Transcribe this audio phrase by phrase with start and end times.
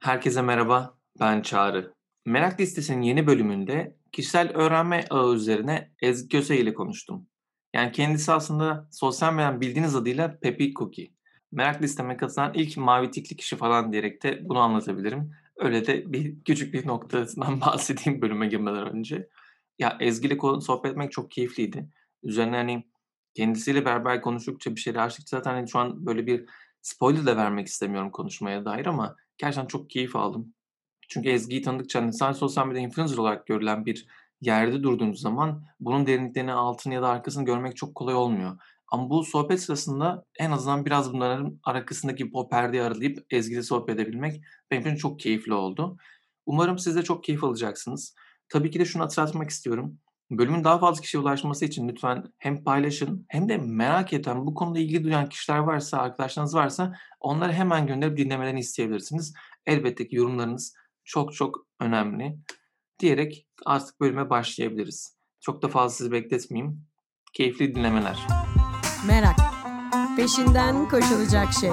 [0.00, 1.94] Herkese merhaba, ben Çağrı.
[2.26, 7.26] Merak Listesi'nin yeni bölümünde kişisel öğrenme ağı üzerine Ezgi Köse ile konuştum.
[7.74, 11.10] Yani kendisi aslında sosyal medyadan bildiğiniz adıyla Pepi Cookie.
[11.52, 15.32] Merak listeme katılan ilk mavi tikli kişi falan diyerek de bunu anlatabilirim.
[15.56, 19.28] Öyle de bir küçük bir noktasından bahsedeyim bölüme girmeden önce.
[19.78, 21.88] Ya Ezgi ile sohbet etmek çok keyifliydi.
[22.22, 22.84] Üzerine hani
[23.34, 26.44] kendisiyle beraber konuştukça bir şeyler açtıkça zaten hani şu an böyle bir
[26.82, 30.54] spoiler da vermek istemiyorum konuşmaya dair ama gerçekten çok keyif aldım.
[31.08, 34.06] Çünkü Ezgi'yi tanıdıkça hani sadece sosyal medya influencer olarak görülen bir
[34.40, 38.58] yerde durduğunuz zaman bunun derinliklerini, altını ya da arkasını görmek çok kolay olmuyor.
[38.92, 44.40] Ama bu sohbet sırasında en azından biraz bunların arkasındaki o perdeyi aralayıp Ezgi'yle sohbet edebilmek
[44.70, 45.96] benim için çok keyifli oldu.
[46.46, 48.14] Umarım siz de çok keyif alacaksınız.
[48.48, 49.98] Tabii ki de şunu hatırlatmak istiyorum.
[50.30, 54.78] Bölümün daha fazla kişiye ulaşması için lütfen hem paylaşın hem de merak eden, bu konuda
[54.78, 59.34] ilgi duyan kişiler varsa, arkadaşlarınız varsa onları hemen gönderip dinlemelerini isteyebilirsiniz.
[59.66, 62.38] Elbette ki yorumlarınız çok çok önemli
[62.98, 65.16] diyerek artık bölüme başlayabiliriz.
[65.40, 66.86] Çok da fazla sizi bekletmeyeyim.
[67.32, 68.26] Keyifli dinlemeler.
[69.06, 69.36] Merak.
[70.16, 71.70] Peşinden koşulacak şey.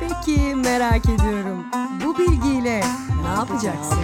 [0.00, 1.66] Peki merak ediyorum.
[2.04, 2.80] Bu bilgiyle
[3.22, 3.98] ne yapacaksın?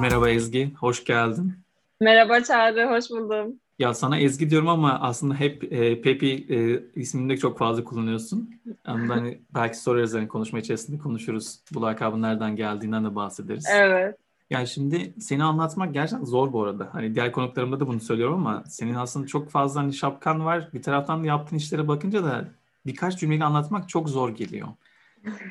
[0.00, 1.54] Merhaba Ezgi, hoş geldin.
[2.00, 3.60] Merhaba Çağrı, hoş buldum.
[3.78, 8.50] Ya sana Ezgi diyorum ama aslında hep e, Pepi e, ismini de çok fazla kullanıyorsun.
[8.86, 11.60] Yani hani belki sorarız hani konuşma içerisinde konuşuruz.
[11.74, 13.66] Bu lakabın nereden geldiğinden de bahsederiz.
[13.72, 14.16] Evet.
[14.50, 16.88] Yani şimdi seni anlatmak gerçekten zor bu arada.
[16.92, 20.68] Hani diğer konuklarımda da bunu söylüyorum ama senin aslında çok fazla hani şapkan var.
[20.74, 22.48] Bir taraftan da yaptığın işlere bakınca da
[22.86, 24.68] birkaç cümleyle anlatmak çok zor geliyor.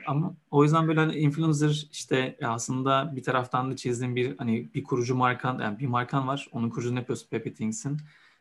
[0.07, 4.83] Ama o yüzden böyle hani influencer işte aslında bir taraftan da çizdiğin bir hani bir
[4.83, 6.47] kurucu markan yani bir markan var.
[6.51, 7.97] Onun kurucunu yapıyorsun Pepe Things'in.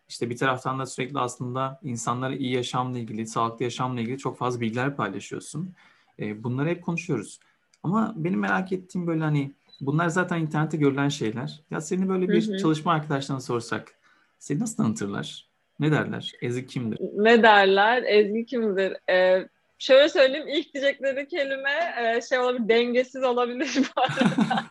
[0.09, 4.61] İşte bir taraftan da sürekli aslında insanlara iyi yaşamla ilgili, sağlıklı yaşamla ilgili çok fazla
[4.61, 5.75] bilgiler paylaşıyorsun.
[6.19, 7.41] E, bunları hep konuşuyoruz.
[7.83, 11.61] Ama benim merak ettiğim böyle hani bunlar zaten internette görülen şeyler.
[11.71, 12.59] Ya seni böyle bir hı hı.
[12.59, 13.95] çalışma arkadaşlarına sorsak
[14.39, 15.47] seni nasıl tanıtırlar?
[15.81, 16.33] Ne derler?
[16.43, 16.99] Ezgi kimdir?
[17.17, 18.03] Ne derler?
[18.03, 18.97] Ezgi kimdir?
[19.11, 19.49] Ee,
[19.83, 24.65] şöyle söyleyeyim ilk diyecekleri kelime e, şey olabilir dengesiz olabilir bu arada.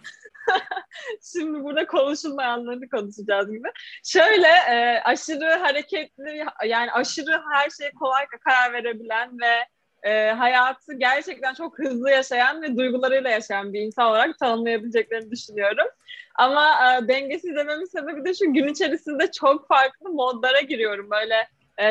[1.33, 3.67] Şimdi burada konuşulmayanları konuşacağız gibi.
[4.03, 9.65] Şöyle e, aşırı hareketli yani aşırı her şeye kolay karar verebilen ve
[10.09, 15.87] e, hayatı gerçekten çok hızlı yaşayan ve duygularıyla yaşayan bir insan olarak tanımlayabileceklerini düşünüyorum.
[16.35, 16.77] Ama
[17.07, 21.09] dengesiz dememin sebebi de şu gün içerisinde çok farklı modlara giriyorum.
[21.09, 21.47] Böyle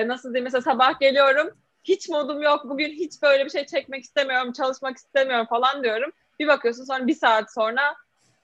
[0.09, 4.53] nasıl diyeyim mesela sabah geliyorum hiç modum yok bugün hiç böyle bir şey çekmek istemiyorum
[4.53, 6.13] çalışmak istemiyorum falan diyorum.
[6.41, 7.97] Bir bakıyorsun sonra bir saat sonra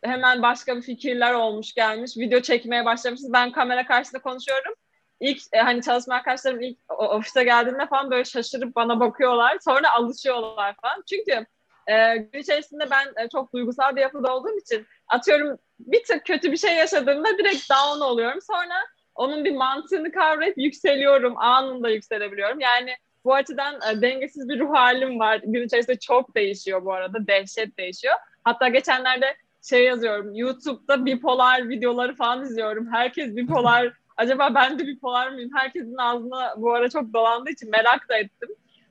[0.05, 4.75] hemen başka bir fikirler olmuş gelmiş video çekmeye başlamışız ben kamera karşısında konuşuyorum.
[5.21, 10.75] İlk e, hani çalışma arkadaşlarım ilk ofise geldiğinde falan böyle şaşırıp bana bakıyorlar sonra alışıyorlar
[10.83, 11.03] falan.
[11.11, 11.47] Çünkü
[11.87, 16.53] e, gün içerisinde ben e, çok duygusal bir yapıda olduğum için atıyorum bir tık kötü
[16.53, 18.41] bir şey yaşadığımda direkt down oluyorum.
[18.43, 18.75] Sonra
[19.15, 21.39] onun bir mantığını kavrayıp yükseliyorum.
[21.39, 22.61] Anında yükselebiliyorum.
[22.61, 25.41] Yani bu açıdan e, dengesiz bir ruh halim var.
[25.45, 27.27] Gün içerisinde çok değişiyor bu arada.
[27.27, 28.15] Dehşet değişiyor.
[28.45, 30.35] Hatta geçenlerde şey yazıyorum.
[30.35, 32.93] YouTube'da bipolar videoları falan izliyorum.
[32.93, 33.93] Herkes bipolar.
[34.17, 35.51] Acaba ben de bipolar mıyım?
[35.55, 38.49] Herkesin ağzına bu ara çok dolandığı için merak da ettim.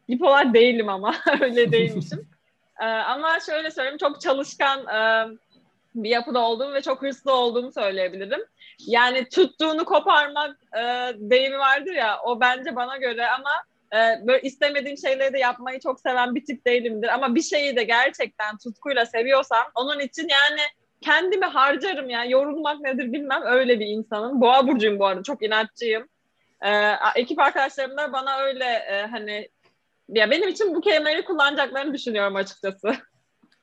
[0.09, 1.16] Bipolar değilim ama.
[1.41, 2.28] Öyle değilmişim.
[2.81, 3.97] ee, ama şöyle söyleyeyim.
[3.97, 5.28] Çok çalışkan e,
[5.95, 8.41] bir yapıda olduğumu ve çok hırslı olduğumu söyleyebilirim.
[8.79, 10.81] Yani tuttuğunu koparmak e,
[11.18, 12.19] deyimi vardır ya.
[12.24, 13.51] O bence bana göre ama
[13.95, 17.07] e, böyle istemediğim şeyleri de yapmayı çok seven bir tip değilimdir.
[17.07, 20.61] Ama bir şeyi de gerçekten tutkuyla seviyorsam onun için yani
[21.01, 24.41] kendimi harcarım yani yorulmak nedir bilmem öyle bir insanım.
[24.41, 26.07] Boğa burcuyum bu arada çok inatçıyım.
[26.61, 29.50] Ee, ekip arkadaşlarım da bana öyle e, hani
[30.09, 32.94] ya benim için bu kelimeleri kullanacaklarını düşünüyorum açıkçası.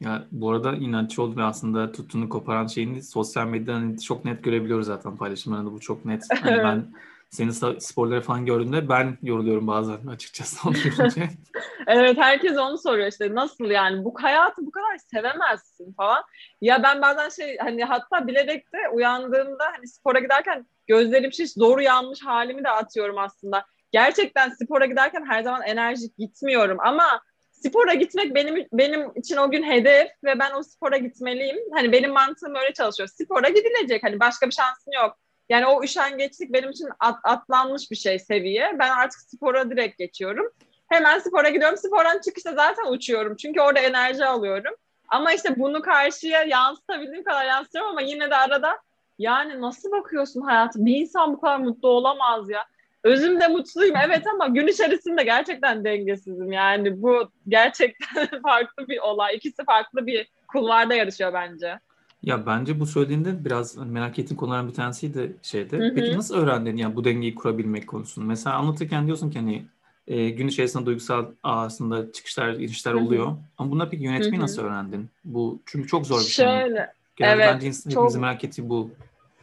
[0.01, 4.87] Ya bu arada inatçı oldu ve aslında tuttuğunu koparan şeyini sosyal medyadan çok net görebiliyoruz
[4.87, 6.25] zaten paylaşımlarında bu çok net.
[6.41, 6.93] Hani ben
[7.33, 11.29] senin sporları falan gördüğümde ben yoruluyorum bazen açıkçası onu görünce.
[11.87, 16.23] evet herkes onu soruyor işte nasıl yani bu hayatı bu kadar sevemezsin falan.
[16.61, 21.83] Ya ben bazen şey hani hatta bilerek de uyandığımda hani spora giderken gözlerim şiş doğru
[21.83, 23.65] yanmış halimi de atıyorum aslında.
[23.93, 29.63] Gerçekten spora giderken her zaman enerjik gitmiyorum ama spora gitmek benim benim için o gün
[29.63, 31.57] hedef ve ben o spora gitmeliyim.
[31.73, 33.09] Hani benim mantığım öyle çalışıyor.
[33.09, 35.22] Spora gidilecek hani başka bir şansın yok.
[35.53, 38.77] Yani o üşengeçlik benim için at, atlanmış bir şey seviye.
[38.79, 40.53] Ben artık spora direkt geçiyorum.
[40.89, 41.77] Hemen spora gidiyorum.
[41.77, 43.37] Spordan çıkışta zaten uçuyorum.
[43.37, 44.75] Çünkü orada enerji alıyorum.
[45.09, 48.79] Ama işte bunu karşıya yansıtabildiğim kadar yansıtıyorum ama yine de arada
[49.19, 50.87] yani nasıl bakıyorsun hayatı?
[50.87, 52.65] Bir insan bu kadar mutlu olamaz ya.
[53.05, 56.53] özümde mutluyum evet ama gün içerisinde gerçekten dengesizim.
[56.53, 59.37] Yani bu gerçekten farklı bir olay.
[59.37, 61.79] İkisi farklı bir kulvarda yarışıyor bence.
[62.23, 65.79] Ya bence bu söylediğinde biraz merak ettiğim konuların bir tanesiydi şeyde.
[65.79, 65.95] Hı hı.
[65.95, 68.25] Peki nasıl öğrendin yani bu dengeyi kurabilmek konusunu?
[68.25, 69.65] Mesela anlatırken diyorsun ki hani
[70.07, 73.27] e, gün içerisinde duygusal aslında çıkışlar, inişler oluyor.
[73.27, 73.37] Hı hı.
[73.59, 74.43] Ama buna peki yönetmeyi hı hı.
[74.43, 75.11] nasıl öğrendin?
[75.25, 76.47] Bu çünkü çok zor bir şey.
[76.47, 76.93] Şöyle.
[77.17, 78.17] Genelde evet, bence hepimizin çok...
[78.17, 78.91] merak ettiği bu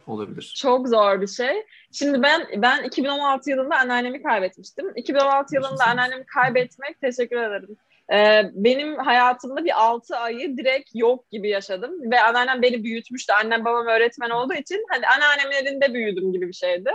[0.06, 0.54] olabilir.
[0.56, 1.66] Çok zor bir şey.
[1.92, 4.92] Şimdi ben ben 2016 yılında anneannemi kaybetmiştim.
[4.96, 7.76] 2016 yılında anneannemi kaybetmek teşekkür ederim.
[8.12, 13.32] Ee, benim hayatımda bir 6 ayı direkt yok gibi yaşadım ve anneannem beni büyütmüştü.
[13.32, 16.90] Annem babam öğretmen olduğu için hani anneannemin elinde büyüdüm gibi bir şeydi.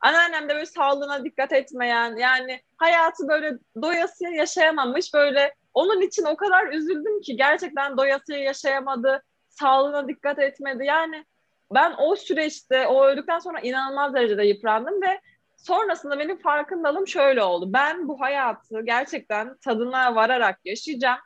[0.00, 3.52] Anneannem de böyle sağlığına dikkat etmeyen yani hayatı böyle
[3.82, 10.84] doyasıya yaşayamamış böyle onun için o kadar üzüldüm ki gerçekten doyasıya yaşayamadı, sağlığına dikkat etmedi.
[10.84, 11.24] Yani
[11.74, 15.20] ben o süreçte o öldükten sonra inanılmaz derecede yıprandım ve
[15.62, 17.72] sonrasında benim farkındalığım şöyle oldu.
[17.72, 21.18] Ben bu hayatı gerçekten tadına vararak yaşayacağım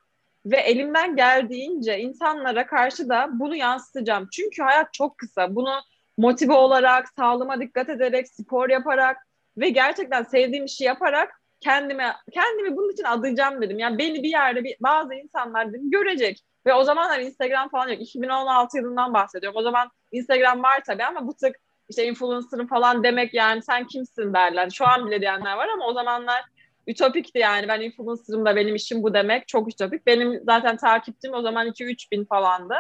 [0.47, 4.29] ve elimden geldiğince insanlara karşı da bunu yansıtacağım.
[4.33, 5.55] Çünkü hayat çok kısa.
[5.55, 5.75] Bunu
[6.19, 9.17] motive olarak, sağlığıma dikkat ederek, spor yaparak
[9.57, 13.79] ve gerçekten sevdiğim işi yaparak kendime kendimi bunun için adayacağım dedim.
[13.79, 16.45] Yani beni bir yerde bir, bazı insanlar dedim görecek.
[16.67, 18.01] Ve o zamanlar Instagram falan yok.
[18.01, 19.59] 2016 yılından bahsediyorum.
[19.59, 21.57] O zaman Instagram var tabii ama bu tık
[21.89, 24.71] işte influencer'ın falan demek yani sen kimsin derler.
[24.71, 26.45] Şu an bile diyenler var ama o zamanlar
[26.87, 27.69] ütopikti yani.
[27.69, 29.49] Ben influencer'ım da benim işim bu demek.
[29.49, 30.07] Çok ütopik.
[30.07, 32.75] Benim zaten takipçim o zaman 2-3 bin falandı.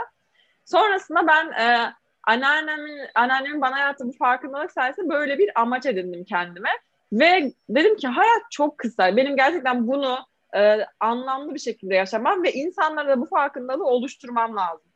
[0.64, 1.92] Sonrasında ben e,
[2.26, 6.70] anneannemin, anneannemin bana yarattığı bu farkındalık sayesinde böyle bir amaç edindim kendime.
[7.12, 9.16] Ve dedim ki hayat çok kısa.
[9.16, 10.18] Benim gerçekten bunu
[10.56, 14.86] e, anlamlı bir şekilde yaşamam ve insanlara da bu farkındalığı oluşturmam lazım.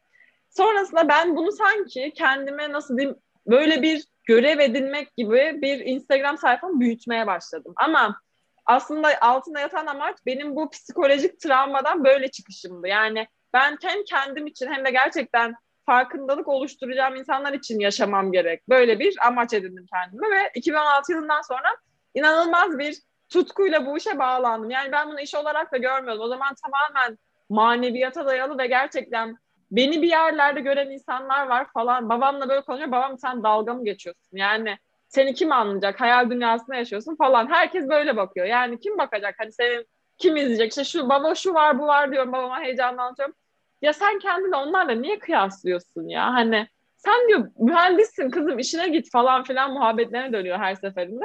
[0.50, 3.16] Sonrasında ben bunu sanki kendime nasıl diyeyim
[3.48, 7.72] böyle bir görev edinmek gibi bir Instagram sayfamı büyütmeye başladım.
[7.76, 8.20] Ama
[8.66, 12.88] aslında altında yatan amaç benim bu psikolojik travmadan böyle çıkışımdı.
[12.88, 15.54] Yani ben hem kendim için hem de gerçekten
[15.86, 18.68] farkındalık oluşturacağım insanlar için yaşamam gerek.
[18.68, 21.68] Böyle bir amaç edindim kendime ve 2016 yılından sonra
[22.14, 22.96] inanılmaz bir
[23.28, 24.70] tutkuyla bu işe bağlandım.
[24.70, 26.22] Yani ben bunu iş olarak da görmüyordum.
[26.22, 27.18] O zaman tamamen
[27.48, 29.36] maneviyata dayalı ve gerçekten
[29.70, 32.08] beni bir yerlerde gören insanlar var falan.
[32.08, 32.92] Babamla böyle konuşuyor.
[32.92, 34.36] Babam sen dalga mı geçiyorsun?
[34.36, 34.76] Yani
[35.08, 36.00] seni kim anlayacak?
[36.00, 37.50] Hayal dünyasında yaşıyorsun falan.
[37.50, 38.46] Herkes böyle bakıyor.
[38.46, 39.34] Yani kim bakacak?
[39.38, 39.86] Hani senin
[40.18, 40.70] kim izleyecek?
[40.70, 43.34] İşte şu baba şu var bu var diyorum babama heyecanla anlatıyorum.
[43.82, 46.34] Ya sen kendini onlarla niye kıyaslıyorsun ya?
[46.34, 51.24] Hani sen diyor mühendissin kızım işine git falan filan muhabbetlerine dönüyor her seferinde.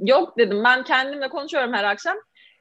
[0.00, 2.16] Yok dedim ben kendimle konuşuyorum her akşam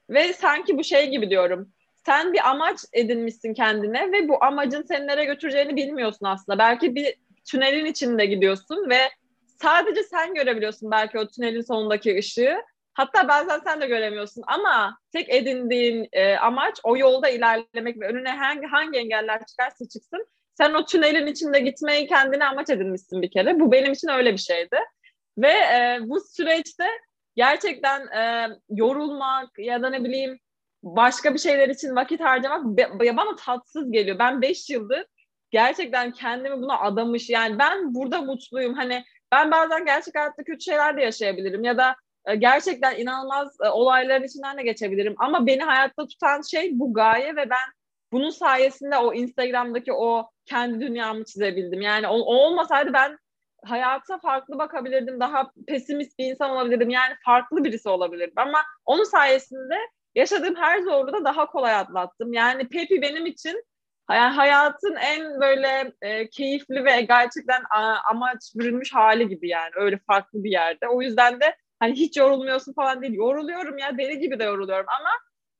[0.10, 1.70] ve sanki bu şey gibi diyorum.
[2.06, 6.60] Sen bir amaç edinmişsin kendine ve bu amacın seni nereye götüreceğini bilmiyorsun aslında.
[6.60, 7.16] Belki bir
[7.52, 9.00] tünelin içinde gidiyorsun ve
[9.62, 12.56] sadece sen görebiliyorsun belki o tünelin sonundaki ışığı.
[12.94, 18.30] Hatta bazen sen de göremiyorsun ama tek edindiğin e, amaç o yolda ilerlemek ve önüne
[18.30, 23.60] hangi, hangi engeller çıkarsa çıksın sen o tünelin içinde gitmeyi kendine amaç edinmişsin bir kere.
[23.60, 24.78] Bu benim için öyle bir şeydi.
[25.38, 26.88] Ve e, bu süreçte
[27.36, 30.40] gerçekten e, yorulmak ya da ne bileyim
[30.84, 32.66] başka bir şeyler için vakit harcamak
[33.18, 34.20] bana tatsız geliyor.
[34.20, 35.06] Ben beş yıldır
[35.52, 38.74] gerçekten kendimi buna adamış yani ben burada mutluyum.
[38.74, 41.96] Hani ben bazen gerçek hayatta kötü şeyler de yaşayabilirim ya da
[42.26, 45.16] e, gerçekten inanılmaz e, olayların içinden de geçebilirim.
[45.18, 47.70] Ama beni hayatta tutan şey bu gaye ve ben
[48.12, 51.82] bunun sayesinde o Instagram'daki o kendi dünyamı çizebildim.
[51.82, 53.18] Yani o, o olmasaydı ben
[53.66, 55.20] hayata farklı bakabilirdim.
[55.20, 56.90] Daha pesimist bir insan olabilirdim.
[56.90, 58.34] Yani farklı birisi olabilirdim.
[58.36, 59.76] Ama onun sayesinde
[60.16, 62.34] yaşadığım her zorluğu da daha kolay atlattım.
[62.34, 63.64] Yani Pepi benim için
[64.12, 69.72] yani hayatın en böyle e, keyifli ve gerçekten a, amaç bürünmüş hali gibi yani.
[69.76, 70.88] Öyle farklı bir yerde.
[70.88, 73.14] O yüzden de hani hiç yorulmuyorsun falan değil.
[73.14, 75.10] Yoruluyorum ya deli gibi de yoruluyorum ama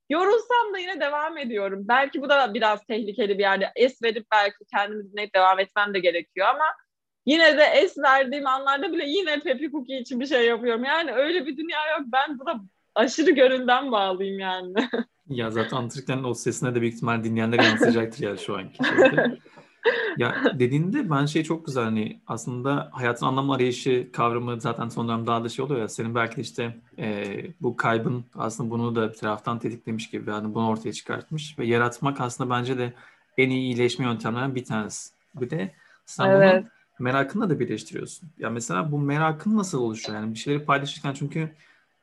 [0.10, 1.86] yorulsam da yine devam ediyorum.
[1.88, 3.72] Belki bu da biraz tehlikeli bir yerde.
[3.76, 6.66] Es verip belki kendimi dinleyip devam etmem de gerekiyor ama
[7.26, 10.84] yine de es verdiğim anlarda bile yine Pepi Cookie için bir şey yapıyorum.
[10.84, 12.02] Yani öyle bir dünya yok.
[12.06, 12.62] Ben buna
[12.96, 14.74] aşırı göründen bağlıyım yani.
[15.30, 19.38] ya zaten anlatırken o sesine de büyük ihtimal dinleyenler yansıyacaktır ya şu anki şeyde.
[20.18, 25.28] ya dediğinde ben şey çok güzel hani aslında hayatın anlam arayışı kavramı zaten son dönem
[25.28, 27.26] daha da şey oluyor ya senin belki de işte e,
[27.62, 32.22] bu kaybın aslında bunu da bir taraftan tetiklemiş gibi yani bunu ortaya çıkartmış ve yaratmak
[32.22, 32.94] aslında bence de
[33.38, 35.14] en iyi iyileşme yöntemlerinden bir tanesi.
[35.36, 35.72] Bir de
[36.06, 36.64] sen evet.
[36.64, 36.70] bunu
[37.00, 38.30] merakınla da birleştiriyorsun.
[38.38, 40.20] Ya mesela bu merakın nasıl oluşuyor?
[40.20, 41.50] Yani bir şeyleri paylaşırken çünkü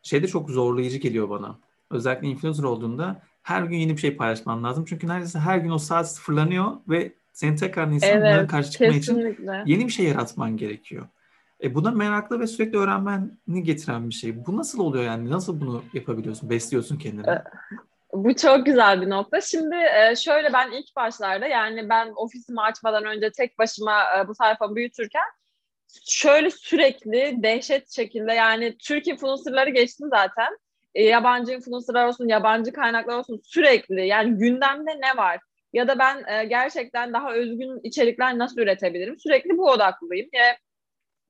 [0.02, 1.58] şey de çok zorlayıcı geliyor bana.
[1.90, 4.84] Özellikle influencer olduğunda her gün yeni bir şey paylaşman lazım.
[4.84, 9.36] Çünkü neredeyse her gün o saat sıfırlanıyor ve senin tekrar insanlara evet, karşı çıkma için
[9.66, 11.06] yeni bir şey yaratman gerekiyor.
[11.62, 14.46] E bu da meraklı ve sürekli öğrenmeni getiren bir şey.
[14.46, 15.30] Bu nasıl oluyor yani?
[15.30, 16.50] Nasıl bunu yapabiliyorsun?
[16.50, 17.30] Besliyorsun kendini?
[17.30, 17.42] E,
[18.12, 19.40] bu çok güzel bir nokta.
[19.40, 24.34] Şimdi e, şöyle ben ilk başlarda yani ben ofisimi açmadan önce tek başıma e, bu
[24.34, 25.24] sayfamı büyütürken
[26.08, 30.58] şöyle sürekli dehşet şekilde yani Türk influencerları geçtim zaten.
[30.94, 35.40] yabancı influencerlar olsun, yabancı kaynaklar olsun sürekli yani gündemde ne var?
[35.72, 39.18] Ya da ben gerçekten daha özgün içerikler nasıl üretebilirim?
[39.18, 40.28] Sürekli bu odaklıyım.
[40.32, 40.56] Ya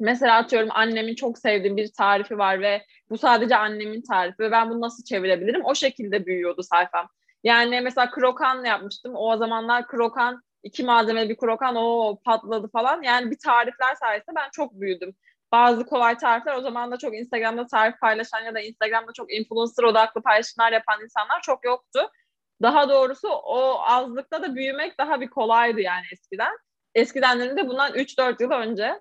[0.01, 4.71] Mesela atıyorum annemin çok sevdiğim bir tarifi var ve bu sadece annemin tarifi ve ben
[4.71, 5.65] bunu nasıl çevirebilirim?
[5.65, 7.09] O şekilde büyüyordu sayfam.
[7.45, 9.13] Yani mesela krokan yapmıştım.
[9.17, 13.03] O zamanlar krokan iki malzemeli bir krokan o patladı falan.
[13.03, 15.15] Yani bir tarifler sayesinde ben çok büyüdüm.
[15.53, 19.85] Bazı kolay tarifler o zaman da çok Instagram'da tarif paylaşan ya da Instagram'da çok influencer
[19.85, 22.11] odaklı paylaşımlar yapan insanlar çok yoktu.
[22.63, 26.57] Daha doğrusu o azlıkta da büyümek daha bir kolaydı yani eskiden.
[26.95, 29.01] Eskiden de bundan 3-4 yıl önce.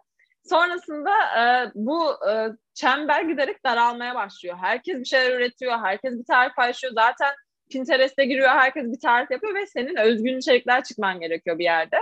[0.50, 4.58] Sonrasında e, bu e, çember giderek daralmaya başlıyor.
[4.62, 6.94] Herkes bir şeyler üretiyor, herkes bir tarif paylaşıyor.
[6.94, 7.34] Zaten
[7.70, 11.98] Pinterest'e giriyor, herkes bir tarif yapıyor ve senin özgün içerikler çıkman gerekiyor bir yerde.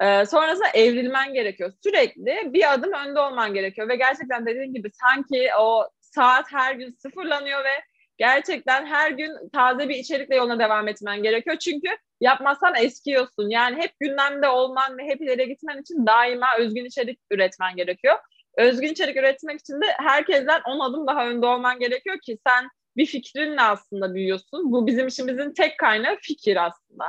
[0.00, 1.72] E, sonrasında evrilmen gerekiyor.
[1.82, 6.96] Sürekli bir adım önde olman gerekiyor ve gerçekten dediğim gibi sanki o saat her gün
[7.02, 7.82] sıfırlanıyor ve
[8.18, 11.56] gerçekten her gün taze bir içerikle yoluna devam etmen gerekiyor.
[11.56, 11.88] Çünkü
[12.20, 13.48] yapmazsan eskiyorsun.
[13.48, 18.18] Yani hep gündemde olman ve hep ileri gitmen için daima özgün içerik üretmen gerekiyor.
[18.56, 23.06] Özgün içerik üretmek için de herkesten 10 adım daha önde olman gerekiyor ki sen bir
[23.06, 24.72] fikrinle aslında büyüyorsun.
[24.72, 27.04] Bu bizim işimizin tek kaynağı fikir aslında.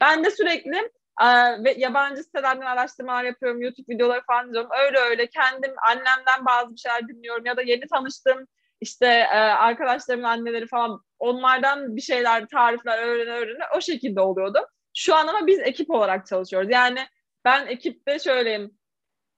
[0.00, 0.76] Ben de sürekli
[1.22, 1.26] e,
[1.64, 4.70] ve yabancı sitelerden araştırmalar yapıyorum, YouTube videoları falan izliyorum.
[4.86, 8.46] Öyle öyle kendim annemden bazı bir şeyler dinliyorum ya da yeni tanıştığım
[8.80, 14.58] işte e, arkadaşlarımın anneleri falan onlardan bir şeyler, tarifler öğrene öğrene o şekilde oluyordu.
[14.96, 16.70] Şu an ama biz ekip olarak çalışıyoruz.
[16.70, 16.98] Yani
[17.44, 18.78] ben ekipte şöyleyim.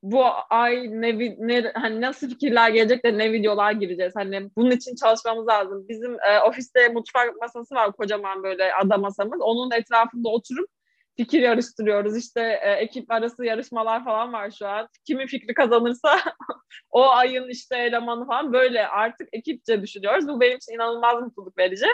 [0.02, 4.12] Bu ay ne, ne hani nasıl fikirler gelecek de ne videolar gireceğiz.
[4.16, 5.86] Hani bunun için çalışmamız lazım.
[5.88, 9.40] Bizim e, ofiste mutfak masası var kocaman böyle ada masamız.
[9.40, 10.68] Onun etrafında oturup
[11.16, 12.16] fikir yarıştırıyoruz.
[12.16, 14.88] İşte e, ekip arası yarışmalar falan var şu an.
[15.06, 16.20] Kimin fikri kazanırsa
[16.90, 20.28] o ayın işte elemanı falan böyle artık ekipçe düşünüyoruz.
[20.28, 21.86] Bu benim için inanılmaz mutluluk verici.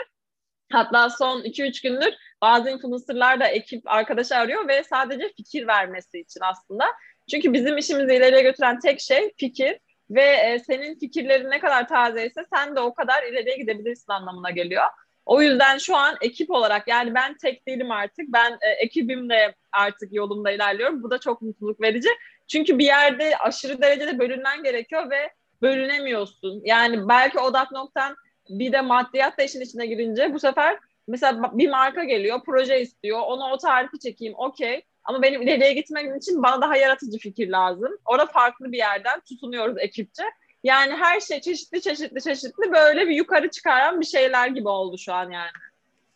[0.71, 6.41] Hatta son 2-3 gündür bazı influencerlar da ekip arkadaşı arıyor ve sadece fikir vermesi için
[6.43, 6.85] aslında.
[7.31, 12.41] Çünkü bizim işimizi ileriye götüren tek şey fikir ve e, senin fikirlerin ne kadar tazeyse
[12.53, 14.83] sen de o kadar ileriye gidebilirsin anlamına geliyor.
[15.25, 18.25] O yüzden şu an ekip olarak yani ben tek değilim artık.
[18.27, 21.03] Ben e, ekibimle artık yolumda ilerliyorum.
[21.03, 22.09] Bu da çok mutluluk verici.
[22.47, 25.29] Çünkü bir yerde aşırı derecede bölünmen gerekiyor ve
[25.61, 26.61] bölünemiyorsun.
[26.65, 28.15] Yani belki odak noktan
[28.49, 33.19] bir de maddiyat da işin içine girince bu sefer mesela bir marka geliyor, proje istiyor.
[33.19, 34.81] Ona o tarifi çekeyim, okey.
[35.05, 37.97] Ama benim ileriye gitmem için bana daha yaratıcı fikir lazım.
[38.05, 40.23] Orada farklı bir yerden tutunuyoruz ekipçe.
[40.63, 45.13] Yani her şey çeşitli çeşitli çeşitli böyle bir yukarı çıkaran bir şeyler gibi oldu şu
[45.13, 45.51] an yani.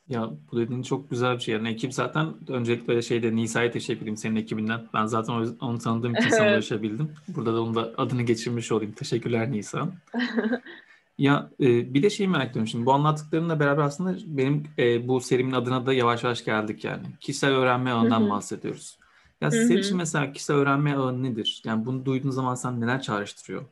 [0.09, 1.55] Ya bu dediğin çok güzel bir şey.
[1.55, 4.81] Yani ekip zaten öncelikle şeyde Nisa'ya teşekkür edeyim senin ekibinden.
[4.93, 7.15] Ben zaten onu tanıdığım için sana ulaşabildim.
[7.27, 8.91] Burada da onun da adını geçirmiş olayım.
[8.91, 9.87] Teşekkürler Nisa.
[11.17, 12.85] ya e, bir de şeyi merak ediyorum şimdi.
[12.85, 17.03] Bu anlattıklarınla beraber aslında benim e, bu serimin adına da yavaş yavaş geldik yani.
[17.19, 18.97] Kişisel öğrenme ağından bahsediyoruz.
[19.41, 21.61] Ya senin için mesela kişisel öğrenme ağı nedir?
[21.65, 23.65] Yani bunu duyduğun zaman sen neler çağrıştırıyor?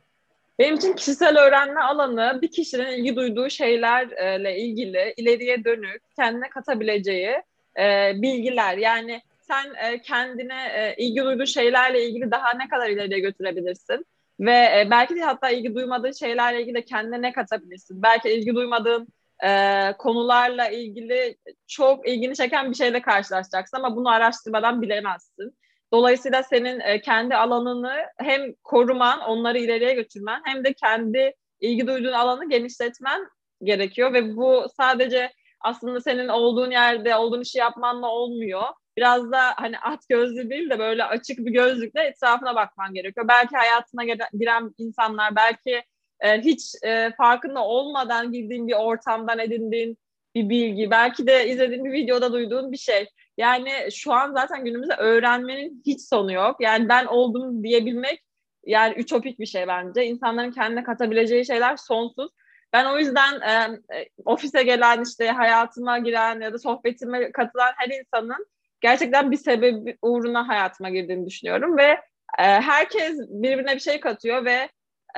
[0.58, 7.42] Benim için kişisel öğrenme alanı bir kişinin ilgi duyduğu şeylerle ilgili ileriye dönük kendine katabileceği
[7.78, 8.76] e, bilgiler.
[8.76, 14.06] Yani sen e, kendine e, ilgi duyduğun şeylerle ilgili daha ne kadar ileriye götürebilirsin?
[14.40, 18.02] Ve e, belki de hatta ilgi duymadığın şeylerle ilgili de kendine ne katabilirsin?
[18.02, 19.08] Belki ilgi duymadığın
[19.44, 25.56] e, konularla ilgili çok ilgini çeken bir şeyle karşılaşacaksın ama bunu araştırmadan bilemezsin.
[25.92, 32.12] Dolayısıyla senin e, kendi alanını hem koruman, onları ileriye götürmen hem de kendi ilgi duyduğun
[32.12, 33.28] alanı genişletmen
[33.62, 38.62] gerekiyor ve bu sadece aslında senin olduğun yerde olduğun işi yapmanla olmuyor.
[38.96, 43.28] Biraz da hani at gözlü değil de böyle açık bir gözlükle etrafına bakman gerekiyor.
[43.28, 45.82] Belki hayatına giren insanlar, belki
[46.20, 49.98] e, hiç e, farkında olmadan girdiğin bir ortamdan edindiğin
[50.34, 53.08] bir bilgi, belki de izlediğin bir videoda duyduğun bir şey.
[53.38, 56.56] Yani şu an zaten günümüzde öğrenmenin hiç sonu yok.
[56.60, 58.22] Yani ben oldum diyebilmek
[58.66, 60.04] yani ütopik bir şey bence.
[60.04, 62.30] İnsanların kendine katabileceği şeyler sonsuz.
[62.72, 63.80] Ben o yüzden e,
[64.24, 68.46] ofise gelen işte hayatıma giren ya da sohbetime katılan her insanın
[68.80, 72.00] gerçekten bir sebebi uğruna hayatıma girdiğini düşünüyorum ve
[72.38, 74.68] e, herkes birbirine bir şey katıyor ve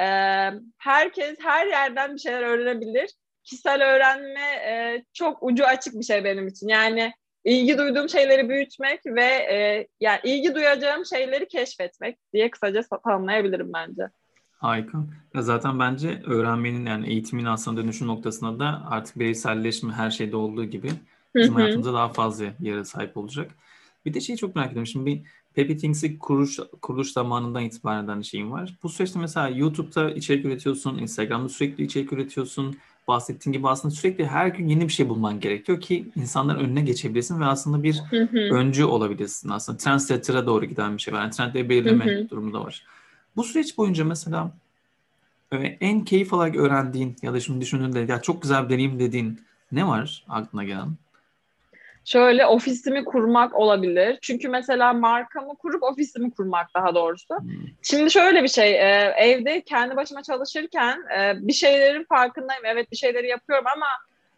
[0.01, 0.07] e,
[0.79, 3.11] herkes her yerden bir şeyler öğrenebilir.
[3.45, 6.69] Kişisel öğrenme e, çok ucu açık bir şey benim için.
[6.69, 7.13] Yani
[7.45, 14.03] ilgi duyduğum şeyleri büyütmek ve e, yani ilgi duyacağım şeyleri keşfetmek diye kısaca tanımlayabilirim bence.
[14.59, 14.99] Harika.
[15.35, 20.65] Ya zaten bence öğrenmenin yani eğitimin aslında dönüşüm noktasında da artık bireyselleşme her şeyde olduğu
[20.65, 20.91] gibi
[21.39, 23.51] bizim hayatımızda daha fazla yere sahip olacak.
[24.07, 24.87] Bir de şeyi çok merak ediyorum.
[24.87, 25.23] Şimdi bir
[25.55, 28.75] Peppy Things'i kuruluş, kuruluş zamanından itibaren de şeyim var.
[28.83, 32.77] Bu süreçte mesela YouTube'da içerik üretiyorsun, Instagram'da sürekli içerik üretiyorsun.
[33.09, 37.41] Bahsettiğin gibi aslında sürekli her gün yeni bir şey bulman gerekiyor ki insanların önüne geçebilirsin
[37.41, 38.03] ve aslında bir
[38.33, 39.79] öncü olabilirsin aslında.
[39.79, 41.21] Trendsetter'a doğru giden bir şey var.
[41.21, 42.85] Yani trendleri belirleme durumu da var.
[43.37, 44.53] Bu süreç boyunca mesela
[45.53, 49.41] e, en keyif alarak öğrendiğin ya da şimdi düşündüğünde ya çok güzel bir deneyim dediğin
[49.73, 50.89] ne var aklına gelen?
[52.09, 54.19] Şöyle ofisimi kurmak olabilir.
[54.23, 57.39] Çünkü mesela markamı kurup ofisimi kurmak daha doğrusu.
[57.39, 57.51] Hmm.
[57.83, 62.65] Şimdi şöyle bir şey, e, evde kendi başıma çalışırken e, bir şeylerin farkındayım.
[62.65, 63.87] Evet bir şeyleri yapıyorum ama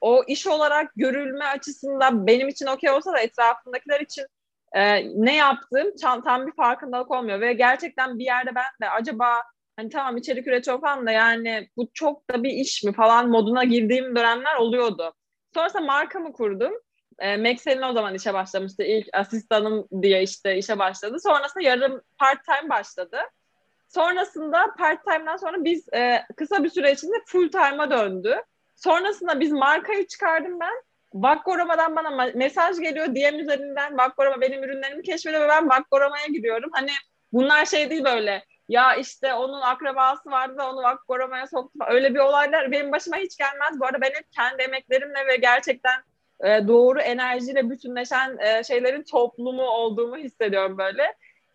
[0.00, 4.24] o iş olarak görülme açısından benim için okey olsa da etrafındakiler için
[4.72, 7.40] e, ne yaptığım tam, tam bir farkındalık olmuyor.
[7.40, 9.42] Ve gerçekten bir yerde ben de acaba
[9.76, 13.64] hani tamam içerik üretiyor falan da yani bu çok da bir iş mi falan moduna
[13.64, 15.14] girdiğim dönemler oluyordu.
[15.54, 16.72] Sonrasında markamı kurdum
[17.20, 18.82] e, Maxel'in o zaman işe başlamıştı.
[18.82, 21.16] İlk asistanım diye işte işe başladı.
[21.20, 23.18] Sonrasında yarım part time başladı.
[23.88, 28.42] Sonrasında part time'dan sonra biz e, kısa bir süre içinde full time'a döndü.
[28.76, 30.74] Sonrasında biz markayı çıkardım ben.
[31.14, 36.70] Vakkoroma'dan bana mesaj geliyor DM üzerinden Vakkoroma benim ürünlerimi keşfediyor ve ben Vakkoroma'ya giriyorum.
[36.72, 36.90] Hani
[37.32, 41.78] bunlar şey değil böyle ya işte onun akrabası vardı da onu Vakkoroma'ya soktu.
[41.88, 43.80] Öyle bir olaylar benim başıma hiç gelmez.
[43.80, 46.02] Bu arada ben hep kendi emeklerimle ve gerçekten
[46.44, 51.14] e, doğru enerjiyle bütünleşen e, şeylerin toplumu olduğumu hissediyorum böyle.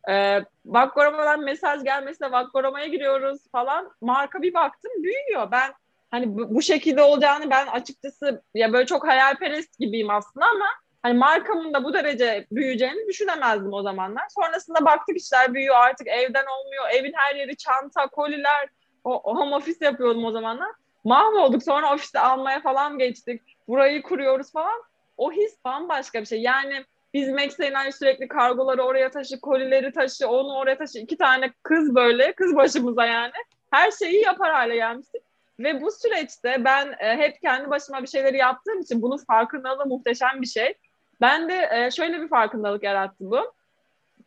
[0.10, 3.92] E, Vakkoroma'dan mesaj gelmesine Vakkoroma'ya giriyoruz falan.
[4.02, 5.52] Marka bir baktım büyüyor.
[5.52, 5.74] Ben
[6.12, 10.66] hani bu, bu şekilde olacağını ben açıkçası ya böyle çok hayalperest gibiyim aslında ama
[11.04, 14.24] hani markamın da bu derece büyüyeceğini düşünemezdim o zamanlar.
[14.30, 16.84] Sonrasında baktık işler büyüyor artık evden olmuyor.
[16.92, 18.70] Evin her yeri çanta, koliler.
[19.04, 20.70] O, o home office yapıyordum o zamanlar.
[21.04, 21.64] Mahvolduk.
[21.64, 24.82] Sonra ofiste almaya falan geçtik burayı kuruyoruz falan.
[25.18, 26.42] O his bambaşka bir şey.
[26.42, 31.00] Yani biz Max'e sürekli kargoları oraya taşı, kolileri taşı, onu oraya taşı.
[31.00, 33.34] iki tane kız böyle, kız başımıza yani.
[33.72, 35.22] Her şeyi yapar hale gelmiştik.
[35.60, 40.42] Ve bu süreçte ben e, hep kendi başıma bir şeyleri yaptığım için bunun farkındalığı muhteşem
[40.42, 40.74] bir şey.
[41.22, 43.54] Ben de e, şöyle bir farkındalık yarattı bu.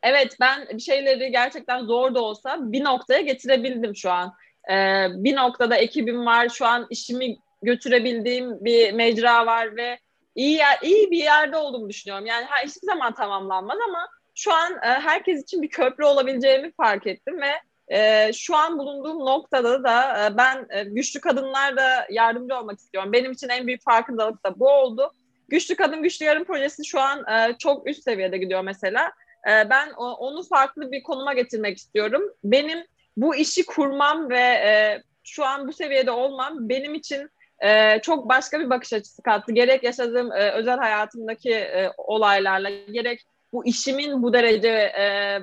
[0.02, 4.34] Evet ben bir şeyleri gerçekten zor da olsa bir noktaya getirebildim şu an.
[4.70, 6.48] E, bir noktada ekibim var.
[6.48, 9.98] Şu an işimi götürebildiğim bir mecra var ve
[10.34, 12.26] iyi yer, iyi bir yerde olduğumu düşünüyorum.
[12.26, 17.06] Yani her hiçbir zaman tamamlanmaz ama şu an e, herkes için bir köprü olabileceğimi fark
[17.06, 17.52] ettim ve
[17.88, 23.12] e, şu an bulunduğum noktada da e, ben e, güçlü kadınlarda yardımcı olmak istiyorum.
[23.12, 25.12] Benim için en büyük farkındalık da bu oldu.
[25.48, 29.12] Güçlü Kadın Güçlü Yarın projesi şu an e, çok üst seviyede gidiyor mesela.
[29.50, 32.22] E, ben o, onu farklı bir konuma getirmek istiyorum.
[32.44, 32.78] Benim
[33.16, 38.60] bu işi kurmam ve e, şu an bu seviyede olmam benim için e, çok başka
[38.60, 39.52] bir bakış açısı kattı.
[39.52, 45.38] Gerek yaşadığım e, özel hayatımdaki e, olaylarla, gerek bu işimin bu derece e,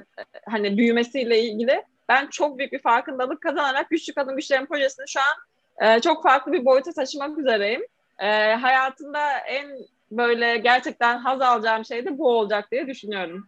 [0.50, 5.36] hani büyümesiyle ilgili ben çok büyük bir farkındalık kazanarak Güçlü Kadın Güçlerin projesini şu an
[5.88, 7.82] e, çok farklı bir boyuta taşımak üzereyim.
[8.20, 9.78] E, hayatımda en
[10.12, 13.48] böyle gerçekten haz alacağım şey de bu olacak diye düşünüyorum.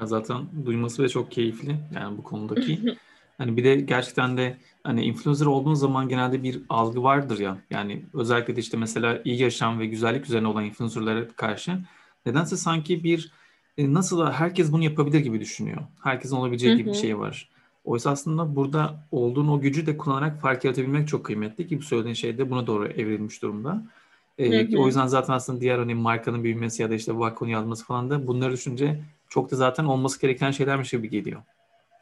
[0.00, 2.80] Ya zaten duyması ve çok keyifli yani bu konudaki.
[3.38, 7.58] Hani bir de gerçekten de hani influencer olduğun zaman genelde bir algı vardır ya.
[7.70, 11.78] Yani özellikle de işte mesela iyi yaşam ve güzellik üzerine olan influencerlara karşı
[12.26, 13.32] nedense sanki bir
[13.78, 15.82] e, nasıl da herkes bunu yapabilir gibi düşünüyor.
[16.02, 17.48] Herkesin olabileceği gibi bir şey var.
[17.84, 22.14] Oysa aslında burada olduğun o gücü de kullanarak fark yaratabilmek çok kıymetli ki bu söylediğin
[22.14, 23.82] şey de buna doğru evrilmiş durumda.
[24.38, 28.10] Ee, o yüzden zaten aslında diğer hani markanın büyümesi ya da işte Vakko'nun yazması falan
[28.10, 31.42] da bunları düşünce çok da zaten olması gereken şeylermiş gibi geliyor.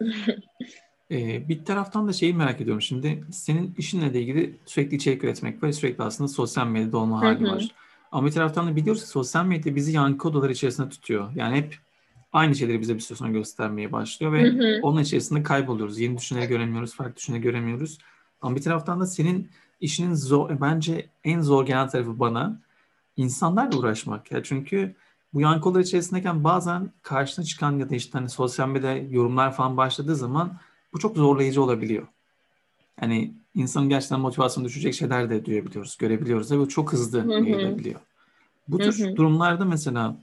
[1.11, 3.25] Ee, bir taraftan da şeyi merak ediyorum şimdi.
[3.33, 5.73] Senin işinle ilgili sürekli içerik üretmek var.
[5.73, 7.69] Sürekli aslında sosyal medyada olma hali var.
[8.12, 11.31] Ama bir taraftan da biliyoruz ki sosyal medya bizi yankı odaları içerisinde tutuyor.
[11.35, 11.79] Yani hep
[12.33, 14.81] aynı şeyleri bize bir süre sonra göstermeye başlıyor ve hı hı.
[14.83, 15.99] onun içerisinde kayboluyoruz.
[15.99, 17.99] Yeni düşünceleri göremiyoruz, farklı düşünceleri göremiyoruz.
[18.40, 22.61] Ama bir taraftan da senin işinin zor, bence en zor gelen tarafı bana
[23.16, 24.33] insanlarla uğraşmak.
[24.33, 24.95] Ya çünkü
[25.35, 29.77] bu yankı odaları içerisindeyken bazen karşına çıkan ya da işte hani sosyal medya yorumlar falan
[29.77, 30.59] başladığı zaman
[30.96, 32.06] bu çok zorlayıcı olabiliyor.
[33.02, 38.00] Yani insanın gerçekten motivasyonu düşecek şeyler de duyabiliyoruz, görebiliyoruz ve bu çok hızlı yayılabiliyor.
[38.68, 39.16] Bu tür hı hı.
[39.16, 40.16] durumlarda mesela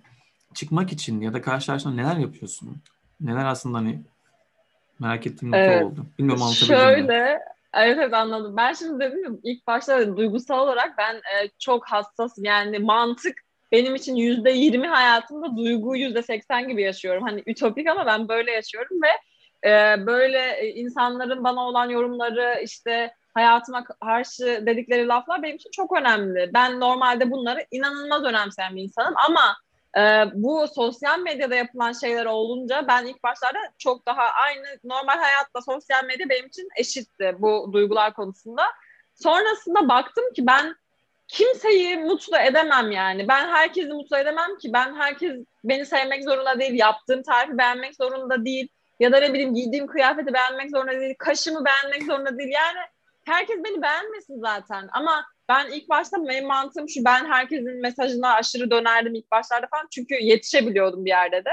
[0.53, 2.81] çıkmak için ya da karşılaştığında neler yapıyorsun?
[3.21, 4.01] Neler aslında hani
[4.99, 5.85] merak ettiğim nokta evet.
[5.85, 6.05] oldu.
[6.19, 7.39] Bilmiyorum anlatabildim Şöyle, mi?
[7.73, 8.57] Evet evet anladım.
[8.57, 12.45] Ben şimdi dedim ya ilk başta duygusal olarak ben e, çok hassasım.
[12.45, 13.37] Yani mantık
[13.71, 17.23] benim için yüzde yirmi hayatımda duygu yüzde seksen gibi yaşıyorum.
[17.23, 19.07] Hani ütopik ama ben böyle yaşıyorum ve
[19.65, 26.51] e, böyle insanların bana olan yorumları işte hayatıma karşı dedikleri laflar benim için çok önemli.
[26.53, 29.57] Ben normalde bunları inanılmaz önemseyen bir insanım ama
[29.97, 30.01] e,
[30.33, 36.05] bu sosyal medyada yapılan şeyler olunca ben ilk başlarda çok daha aynı normal hayatta sosyal
[36.05, 38.63] medya benim için eşitti bu duygular konusunda.
[39.15, 40.75] Sonrasında baktım ki ben
[41.27, 43.27] kimseyi mutlu edemem yani.
[43.27, 44.73] Ben herkesi mutlu edemem ki.
[44.73, 46.73] Ben herkes beni sevmek zorunda değil.
[46.73, 48.67] Yaptığım tarifi beğenmek zorunda değil.
[49.03, 51.15] Ya da ne bileyim giydiğim kıyafeti beğenmek zorunda değil.
[51.19, 52.49] Kaşımı beğenmek zorunda değil.
[52.49, 52.79] Yani
[53.25, 54.89] herkes beni beğenmesin zaten.
[54.91, 59.87] Ama ben ilk başta benim mantığım şu ben herkesin mesajına aşırı dönerdim ilk başlarda falan.
[59.91, 61.49] Çünkü yetişebiliyordum bir yerde de.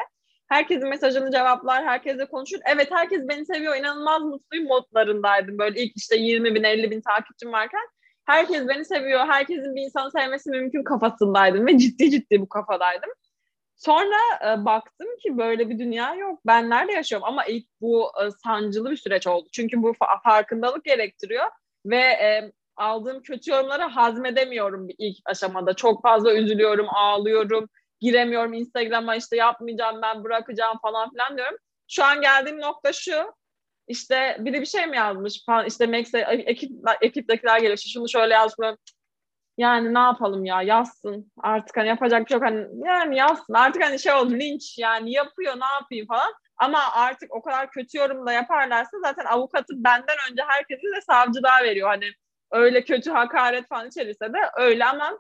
[0.49, 2.59] Herkesin mesajını cevaplar, herkesle konuşur.
[2.75, 5.59] Evet herkes beni seviyor, inanılmaz mutluyum modlarındaydım.
[5.59, 7.87] Böyle ilk işte 20 bin, 50 bin takipçim varken.
[8.25, 13.11] Herkes beni seviyor, herkesin bir insanı sevmesi mümkün kafasındaydım ve ciddi ciddi bu kafadaydım.
[13.81, 16.41] Sonra e, baktım ki böyle bir dünya yok.
[16.47, 17.29] Ben nerede yaşıyorum?
[17.29, 19.49] Ama ilk bu e, sancılı bir süreç oldu.
[19.53, 21.47] Çünkü bu fa- farkındalık gerektiriyor
[21.87, 25.75] ve e, aldığım kötü yorumları hazmedemiyorum ilk aşamada.
[25.75, 27.69] Çok fazla üzülüyorum, ağlıyorum,
[28.01, 31.57] giremiyorum Instagram'a işte yapmayacağım ben bırakacağım falan filan diyorum.
[31.89, 33.33] Şu an geldiğim nokta şu.
[33.89, 38.69] İşte biri bir şey mi yazmış falan işte Max'e ekip, ekiptekiler geliyor şunu şöyle yazmış
[39.61, 41.33] yani ne yapalım ya yazsın.
[41.39, 42.45] Artık hani yapacak bir şey yok.
[42.45, 43.55] Hani yani yazsın.
[43.55, 46.33] Artık hani şey oldu linç yani yapıyor ne yapayım falan.
[46.57, 51.63] Ama artık o kadar kötü yorum da yaparlarsa zaten avukatı benden önce herkesi de savcılığa
[51.65, 51.89] veriyor.
[51.89, 52.05] Hani
[52.51, 54.85] öyle kötü hakaret falan içerirse de öyle.
[54.85, 55.19] Ama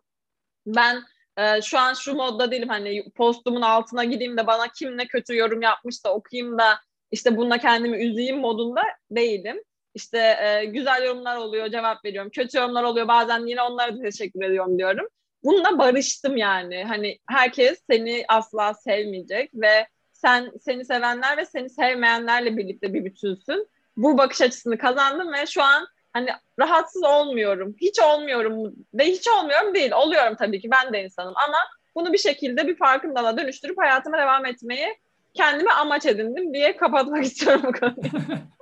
[0.66, 1.03] ben
[1.37, 2.68] e, şu an şu modda değilim.
[2.68, 7.37] Hani postumun altına gideyim de bana kim ne kötü yorum yapmış da okuyayım da işte
[7.37, 9.62] bununla kendimi üzeyim modunda değilim.
[9.94, 12.31] İşte e, güzel yorumlar oluyor, cevap veriyorum.
[12.31, 15.07] Kötü yorumlar oluyor, bazen yine onlara da teşekkür ediyorum diyorum.
[15.44, 16.85] Bununla barıştım yani.
[16.85, 23.68] Hani herkes seni asla sevmeyecek ve sen seni sevenler ve seni sevmeyenlerle birlikte bir bütünsün.
[23.96, 27.74] Bu bakış açısını kazandım ve şu an hani rahatsız olmuyorum.
[27.81, 29.92] Hiç olmuyorum ve hiç olmuyorum değil.
[29.92, 31.59] Oluyorum tabii ki ben de insanım ama
[31.94, 34.87] bunu bir şekilde bir farkındalığa dönüştürüp hayatıma devam etmeyi
[35.35, 37.96] kendime amaç edindim diye kapatmak istiyorum bu konuyu.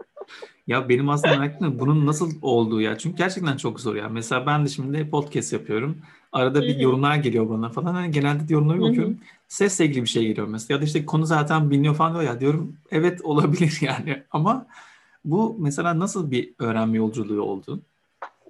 [0.68, 2.98] ya benim aslında merak bunun nasıl olduğu ya.
[2.98, 4.08] Çünkü gerçekten çok zor ya.
[4.08, 5.98] Mesela ben de şimdi podcast yapıyorum.
[6.32, 7.94] Arada bir yorumlar geliyor bana falan.
[7.94, 9.18] Hani genelde yorumları okuyorum.
[9.48, 10.76] Sesle ilgili bir şey geliyor mesela.
[10.76, 12.40] Ya da işte konu zaten biliniyor falan diyor ya.
[12.40, 14.22] Diyorum evet olabilir yani.
[14.30, 14.66] Ama
[15.24, 17.80] bu mesela nasıl bir öğrenme yolculuğu oldu?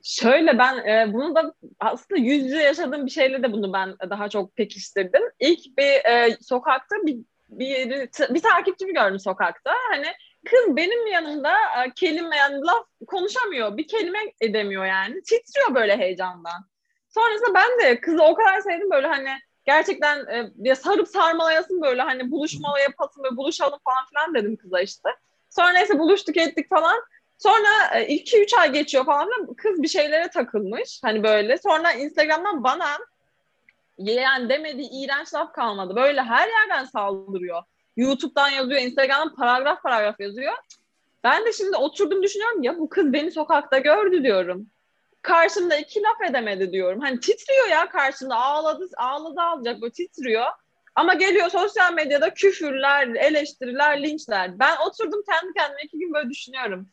[0.02, 4.28] Şöyle ben e, bunu da aslında yüz yüze yaşadığım bir şeyle de bunu ben daha
[4.28, 5.22] çok pekiştirdim.
[5.40, 7.90] İlk bir e, sokakta bir bir,
[8.35, 9.72] bir takipçimi gördüm sokakta.
[9.90, 10.07] Hani
[10.51, 13.77] kız benim yanımda e, kelime yani laf konuşamıyor.
[13.77, 15.23] Bir kelime edemiyor yani.
[15.23, 16.65] Titriyor böyle heyecandan.
[17.09, 19.29] Sonrasında ben de kızı o kadar sevdim böyle hani
[19.65, 20.27] gerçekten
[20.65, 25.09] e, sarıp sarmalayasın böyle hani buluşmalı yapasın böyle buluşalım falan filan dedim kıza işte.
[25.51, 27.03] Sonra neyse buluştuk ettik falan.
[27.39, 27.69] Sonra
[28.01, 31.59] 2-3 e, ay geçiyor falan kız bir şeylere takılmış hani böyle.
[31.59, 32.89] Sonra Instagram'dan bana
[33.99, 35.97] yani demediği iğrenç laf kalmadı.
[35.97, 37.63] Böyle her yerden saldırıyor.
[37.99, 40.53] YouTube'dan yazıyor, Instagram'dan paragraf paragraf yazıyor.
[41.25, 44.67] Ben de şimdi oturdum düşünüyorum ya bu kız beni sokakta gördü diyorum.
[45.23, 47.01] Karşımda iki laf edemedi diyorum.
[47.01, 50.47] Hani titriyor ya karşımda ağladı ağladı alacak böyle titriyor.
[50.95, 54.59] Ama geliyor sosyal medyada küfürler, eleştiriler, linçler.
[54.59, 56.89] Ben oturdum kendi kendime iki gün böyle düşünüyorum.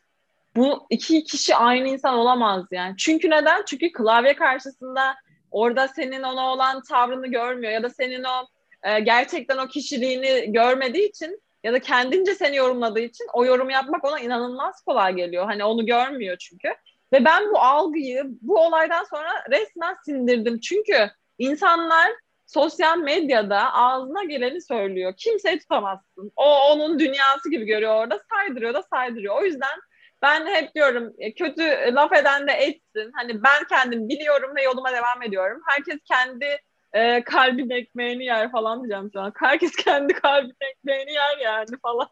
[0.56, 2.96] Bu iki kişi aynı insan olamaz yani.
[2.96, 3.64] Çünkü neden?
[3.66, 5.14] Çünkü klavye karşısında
[5.50, 8.46] orada senin ona olan tavrını görmüyor ya da senin o
[8.86, 14.04] e, gerçekten o kişiliğini görmediği için ya da kendince seni yorumladığı için o yorum yapmak
[14.04, 15.44] ona inanılmaz kolay geliyor.
[15.44, 16.68] Hani onu görmüyor çünkü.
[17.12, 20.60] Ve ben bu algıyı bu olaydan sonra resmen sindirdim.
[20.60, 22.12] Çünkü insanlar
[22.46, 25.14] sosyal medyada ağzına geleni söylüyor.
[25.16, 26.32] Kimseyi tutamazsın.
[26.36, 28.20] O onun dünyası gibi görüyor orada.
[28.34, 29.40] Saydırıyor da saydırıyor.
[29.40, 29.78] O yüzden
[30.22, 31.62] ben hep diyorum e, kötü
[31.94, 33.10] laf eden de etsin.
[33.14, 35.60] Hani ben kendim biliyorum ve yoluma devam ediyorum.
[35.66, 36.58] Herkes kendi
[36.92, 39.32] e, kalbin ekmeğini yer falan diyeceğim şu an.
[39.36, 42.08] Herkes kendi kalbin ekmeğini yer yani falan.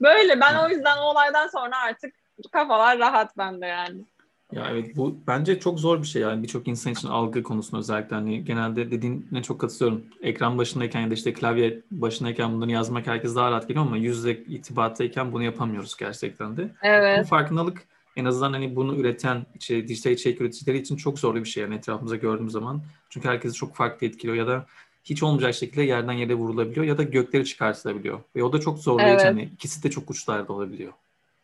[0.00, 2.14] Böyle ben o yüzden o olaydan sonra artık
[2.52, 4.04] kafalar rahat bende yani.
[4.52, 8.16] Ya evet bu bence çok zor bir şey yani birçok insan için algı konusunda özellikle
[8.16, 10.04] hani genelde dediğine çok katılıyorum.
[10.22, 14.16] Ekran başındayken ya da işte klavye başındayken bunları yazmak herkes daha rahat geliyor ama yüz
[14.16, 16.68] yüze itibattayken bunu yapamıyoruz gerçekten de.
[16.82, 17.20] Evet.
[17.24, 17.82] Bu farkındalık
[18.16, 21.74] en azından hani bunu üreten işte dijital içerik üreticileri için çok zorlu bir şey yani
[21.74, 22.82] etrafımıza gördüğüm zaman.
[23.10, 24.66] Çünkü herkesi çok farklı etkiliyor ya da
[25.04, 28.20] hiç olmayacak şekilde yerden yere vurulabiliyor ya da gökleri çıkartılabiliyor.
[28.36, 29.24] Ve o da çok zorlayıcı evet.
[29.24, 30.92] hani ikisi de çok uçlarda olabiliyor.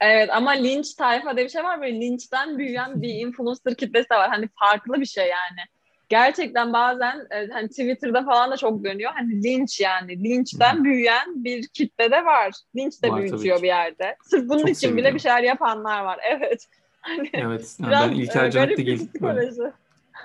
[0.00, 1.80] Evet ama linç tayfa diye bir şey var.
[1.80, 4.30] Böyle linçten büyüyen bir influencer kitlesi de var.
[4.30, 5.60] Hani farklı bir şey yani.
[6.08, 9.12] Gerçekten bazen e, hani Twitter'da falan da çok dönüyor.
[9.14, 10.24] Hani linç yani.
[10.24, 10.84] Linçten Hı.
[10.84, 12.54] büyüyen bir kitle de var.
[12.76, 14.16] Linç de var, büyütüyor bir yerde.
[14.22, 16.20] Sırf bunun çok için bile bir şeyler yapanlar var.
[16.28, 16.68] Evet.
[17.00, 17.76] Hani evet.
[17.80, 19.08] Yani ben İlker Canık'la ilgili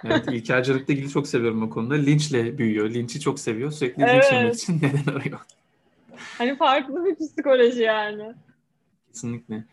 [0.04, 1.94] Evet Canık'la ilgili çok seviyorum o konuda.
[1.94, 2.90] Linçle büyüyor.
[2.90, 3.72] Linç'i çok seviyor.
[3.72, 4.24] Sürekli evet.
[4.24, 5.40] linç yemek için neden arıyor.
[6.38, 8.34] Hani farklı bir psikoloji yani.
[9.08, 9.64] Kesinlikle.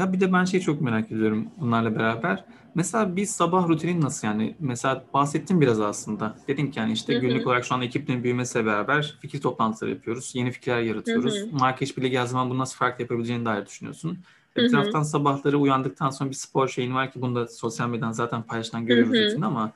[0.00, 2.44] Ya bir de ben şey çok merak ediyorum bunlarla beraber.
[2.74, 4.56] Mesela bir sabah rutinin nasıl yani?
[4.58, 6.36] Mesela bahsettim biraz aslında.
[6.48, 7.20] Dedim ki yani işte Hı-hı.
[7.20, 10.32] günlük olarak şu an ekibin büyümesiyle beraber fikir toplantıları yapıyoruz.
[10.34, 11.34] Yeni fikirler yaratıyoruz.
[11.34, 11.56] Hı-hı.
[11.56, 14.18] Marka bile geldiği zaman bunu nasıl farklı yapabileceğini dair düşünüyorsun.
[14.56, 14.70] Bir Hı-hı.
[14.70, 18.86] taraftan sabahları uyandıktan sonra bir spor şeyin var ki bunu da sosyal medyadan zaten paylaşılan
[18.86, 19.72] görüyoruz rutin ama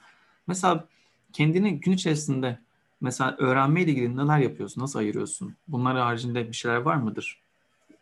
[0.46, 0.84] mesela
[1.32, 2.58] kendini gün içerisinde
[3.00, 4.82] mesela öğrenmeyle ilgili neler yapıyorsun?
[4.82, 5.54] Nasıl ayırıyorsun?
[5.68, 7.43] Bunlar haricinde bir şeyler var mıdır?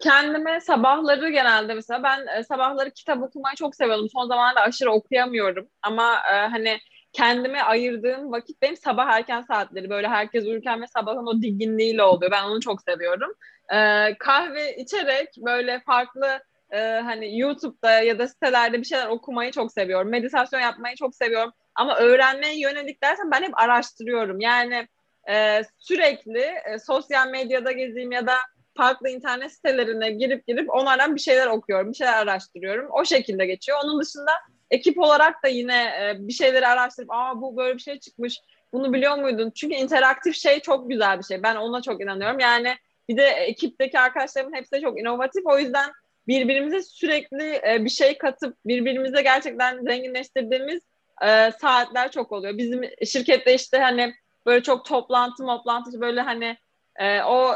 [0.03, 4.09] Kendime sabahları genelde mesela ben e, sabahları kitap okumayı çok seviyorum.
[4.13, 6.79] Son zamanlarda aşırı okuyamıyorum ama e, hani
[7.13, 12.31] kendime ayırdığım vakit benim sabah erken saatleri böyle herkes uyurken ve sabahın o dinginliğiyle oluyor.
[12.31, 13.33] Ben onu çok seviyorum.
[13.73, 13.79] E,
[14.19, 20.11] kahve içerek böyle farklı e, hani YouTube'da ya da sitelerde bir şeyler okumayı çok seviyorum.
[20.11, 21.53] Meditasyon yapmayı çok seviyorum.
[21.75, 24.41] Ama öğrenmeye yönelik dersen ben hep araştırıyorum.
[24.41, 24.89] Yani
[25.31, 28.35] e, sürekli e, sosyal medyada gezeyim ya da
[28.77, 32.89] farklı internet sitelerine girip girip onlardan bir şeyler okuyorum, bir şeyler araştırıyorum.
[32.93, 33.79] O şekilde geçiyor.
[33.85, 34.33] Onun dışında
[34.71, 38.41] ekip olarak da yine e, bir şeyleri araştırıp aa bu böyle bir şey çıkmış,
[38.73, 39.51] bunu biliyor muydun?
[39.51, 41.43] Çünkü interaktif şey çok güzel bir şey.
[41.43, 42.39] Ben ona çok inanıyorum.
[42.39, 42.75] Yani
[43.09, 45.47] bir de ekipteki arkadaşlarımın hepsi de çok inovatif.
[45.47, 45.91] O yüzden
[46.29, 50.83] birbirimize sürekli e, bir şey katıp birbirimize gerçekten zenginleştirdiğimiz
[51.23, 52.59] e, saatler çok oluyor.
[52.59, 54.15] Bizim şirkette işte hani
[54.47, 56.57] böyle çok toplantı toplantı böyle hani
[56.97, 57.55] e, o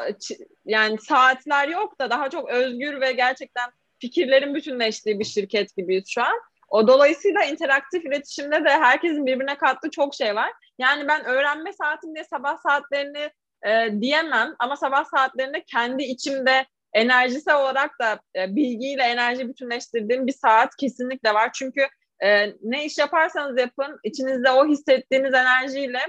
[0.64, 6.22] yani saatler yok da daha çok özgür ve gerçekten fikirlerin bütünleştiği bir şirket gibiyiz şu
[6.22, 6.40] an.
[6.68, 10.53] O dolayısıyla interaktif iletişimde de herkesin birbirine kattığı çok şey var.
[10.79, 13.31] Yani ben öğrenme saatim diye sabah saatlerini
[13.62, 20.33] e, diyemem ama sabah saatlerinde kendi içimde enerjisel olarak da e, bilgiyle enerji bütünleştirdiğim bir
[20.33, 21.51] saat kesinlikle var.
[21.53, 21.87] Çünkü
[22.22, 26.01] e, ne iş yaparsanız yapın içinizde o hissettiğiniz enerjiyle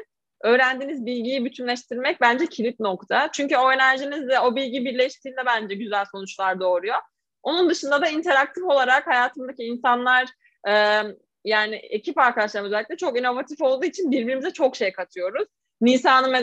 [0.44, 3.30] öğrendiğiniz bilgiyi bütünleştirmek bence kilit nokta.
[3.32, 6.98] Çünkü o enerjinizle o bilgi birleştiğinde bence güzel sonuçlar doğuruyor.
[7.44, 10.28] Onun dışında da interaktif olarak hayatımdaki insanlar
[10.68, 11.02] e,
[11.46, 15.48] yani ekip arkadaşlarım özellikle çok inovatif olduğu için birbirimize çok şey katıyoruz.
[15.82, 16.34] Nisan'ın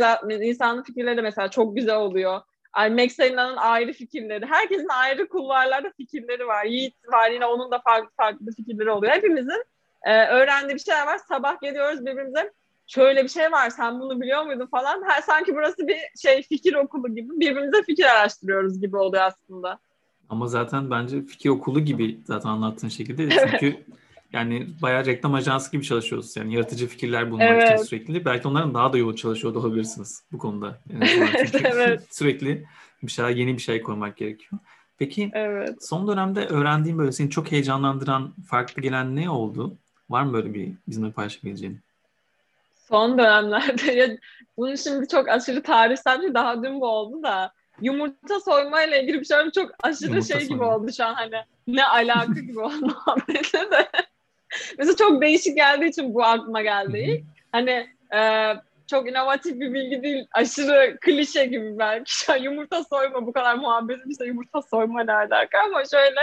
[0.41, 2.41] Nisan'ın fikirleri mesela çok güzel oluyor.
[2.77, 4.47] Maxena'nın ayrı fikirleri.
[4.47, 6.65] Herkesin ayrı kulvarlarda fikirleri var.
[6.65, 9.13] Yiğit var yine onun da farklı farklı fikirleri oluyor.
[9.13, 9.65] Hepimizin
[10.03, 11.19] e, öğrendiği bir şeyler var.
[11.29, 12.53] Sabah geliyoruz birbirimize
[12.87, 15.03] şöyle bir şey var sen bunu biliyor muydun falan.
[15.07, 19.79] Her sanki burası bir şey fikir okulu gibi birbirimize fikir araştırıyoruz gibi oluyor aslında.
[20.29, 23.29] Ama zaten bence fikir okulu gibi zaten anlattığın şekilde.
[23.29, 23.85] Çünkü
[24.33, 26.37] yani bayağı reklam ajansı gibi çalışıyoruz.
[26.37, 27.73] Yani yaratıcı fikirler bulmak evet.
[27.73, 28.25] için sürekli.
[28.25, 30.79] Belki onların daha da yoğun çalışıyor da olabilirsiniz bu konuda.
[31.37, 32.07] Çünkü evet.
[32.11, 32.67] sürekli
[33.03, 34.61] bir şeyler yeni bir şey koymak gerekiyor.
[34.99, 35.77] Peki evet.
[35.81, 39.77] son dönemde öğrendiğin böyle seni çok heyecanlandıran, farklı gelen ne oldu?
[40.11, 41.81] Var mı böyle bir bizimle paylaşabileceğin?
[42.95, 44.09] Son dönemlerde ya
[44.57, 49.21] bunu şimdi çok aşırı tarihsel bir daha dün bu oldu da yumurta soyma ile ilgili
[49.21, 50.55] bir şey çok aşırı yumurta şey soyma.
[50.55, 52.97] gibi oldu şu an hani ne alaka gibi oldu
[53.55, 53.89] de.
[54.79, 57.25] Mesela çok değişik geldiği için bu aklıma geldi.
[57.53, 58.53] hani e,
[58.91, 60.27] çok inovatif bir bilgi değil.
[60.33, 62.13] Aşırı klişe gibi belki.
[62.25, 66.21] Şu an yumurta soyma bu kadar muhabbetin işte yumurta soyma ne alaka ama şöyle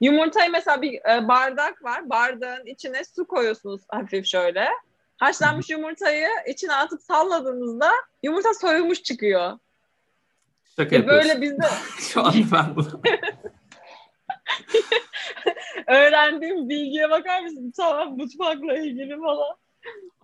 [0.00, 2.10] yumurtayı mesela bir e, bardak var.
[2.10, 4.68] Bardağın içine su koyuyorsunuz hafif şöyle.
[5.22, 7.90] Haşlanmış yumurtayı içine atıp salladığınızda
[8.22, 9.58] yumurta soyulmuş çıkıyor.
[10.76, 11.66] Şaka e böyle bizde...
[11.98, 13.02] Şu an ben bunu...
[15.86, 17.72] Öğrendiğim bilgiye bakar mısın?
[17.76, 19.56] Tamam mutfakla ilgili falan.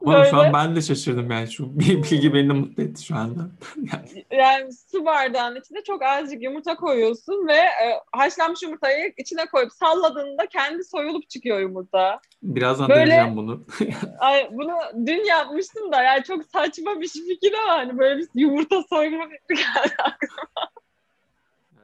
[0.05, 0.31] Ama Böyle...
[0.31, 3.51] şu an ben de şaşırdım yani şu bilgi beni mutlu etti şu anda.
[4.31, 10.47] yani su bardağının içine çok azıcık yumurta koyuyorsun ve e, haşlanmış yumurtayı içine koyup salladığında
[10.47, 12.21] kendi soyulup çıkıyor yumurta.
[12.43, 13.67] Birazdan Böyle, deneyeceğim bunu.
[14.19, 18.83] ay, bunu dün yapmıştım da yani çok saçma bir fikir ama hani böyle bir yumurta
[18.83, 20.71] soyma fikri geldi aklıma.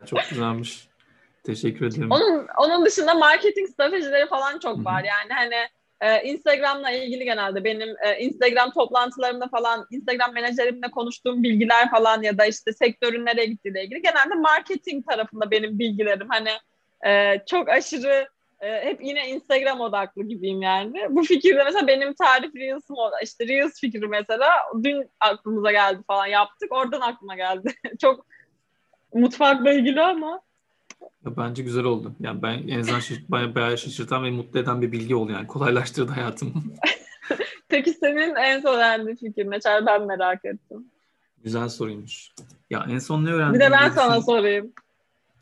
[0.06, 0.88] Çok güzelmiş.
[1.44, 2.10] Teşekkür ederim.
[2.10, 5.04] Onun, onun dışında marketing stratejileri falan çok var.
[5.04, 5.68] Yani hani
[6.04, 12.38] ee, Instagram'la ilgili genelde benim e, Instagram toplantılarımda falan Instagram menajerimle konuştuğum bilgiler falan ya
[12.38, 16.50] da işte sektörün nereye gittiğiyle ilgili genelde marketing tarafında benim bilgilerim hani
[17.06, 18.28] e, çok aşırı
[18.60, 21.06] e, hep yine Instagram odaklı gibiyim yani.
[21.10, 24.48] Bu fikirde mesela benim tarif Reels'ım işte Reels fikri mesela
[24.82, 27.74] dün aklımıza geldi falan yaptık oradan aklıma geldi.
[28.00, 28.26] çok
[29.14, 30.40] mutfakla ilgili ama
[31.36, 32.12] bence güzel oldu.
[32.20, 35.46] Yani ben en azından şaşırt, bayağı, şaşırtan ve mutlu eden bir bilgi oldu yani.
[35.46, 36.52] Kolaylaştırdı hayatımı.
[37.68, 39.58] Peki senin en son öğrendiğin fikir ne?
[39.86, 40.84] Ben merak ettim.
[41.44, 42.32] Güzel soruymuş.
[42.70, 43.54] Ya en son ne öğrendin?
[43.54, 44.72] Bir de ben sana sorayım.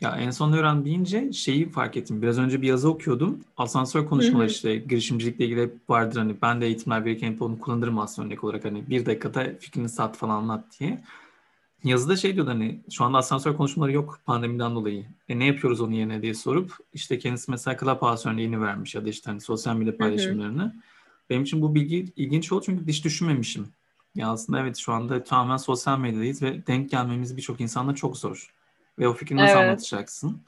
[0.01, 2.23] Ya en son öğren deyince şeyi fark ettim.
[2.23, 3.41] Biraz önce bir yazı okuyordum.
[3.57, 6.19] Asansör konuşmaları işte girişimcilikle ilgili vardır.
[6.19, 8.65] Hani ben de eğitimler verirken onu kullanırım aslında örnek olarak.
[8.65, 11.03] Hani bir dakikada fikrini sat falan anlat diye.
[11.85, 15.05] Yazıda şey diyordu hani şu anda asansör konuşmaları yok pandemiden dolayı.
[15.29, 19.09] E ne yapıyoruz onun yerine diye sorup işte kendisi mesela Clubhouse örneğini vermiş ya da
[19.09, 20.63] işte hani sosyal medya paylaşımlarını.
[20.63, 20.73] Hı hı.
[21.31, 23.69] Benim için bu bilgi ilginç oldu çünkü hiç düşünmemişim.
[24.15, 28.53] Ya aslında evet şu anda tamamen sosyal medyadayız ve denk gelmemiz birçok insanla çok zor.
[28.99, 29.65] Ve o fikri nasıl evet.
[29.65, 30.43] anlatacaksın?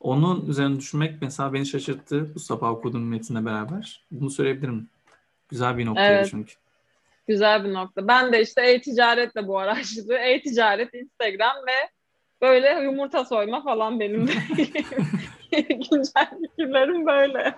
[0.00, 4.04] Onun üzerine düşünmek mesela beni şaşırttı bu sabah okuduğum metinle beraber.
[4.10, 4.88] Bunu söyleyebilirim.
[5.48, 6.28] Güzel bir noktaydı evet.
[6.30, 6.54] çünkü.
[7.26, 8.08] Güzel bir nokta.
[8.08, 10.14] Ben de işte e-ticaretle bu araştırdı.
[10.18, 11.90] E-ticaret, Instagram ve
[12.40, 14.32] böyle yumurta soyma falan benim de
[15.50, 17.54] güncel fikirlerim böyle.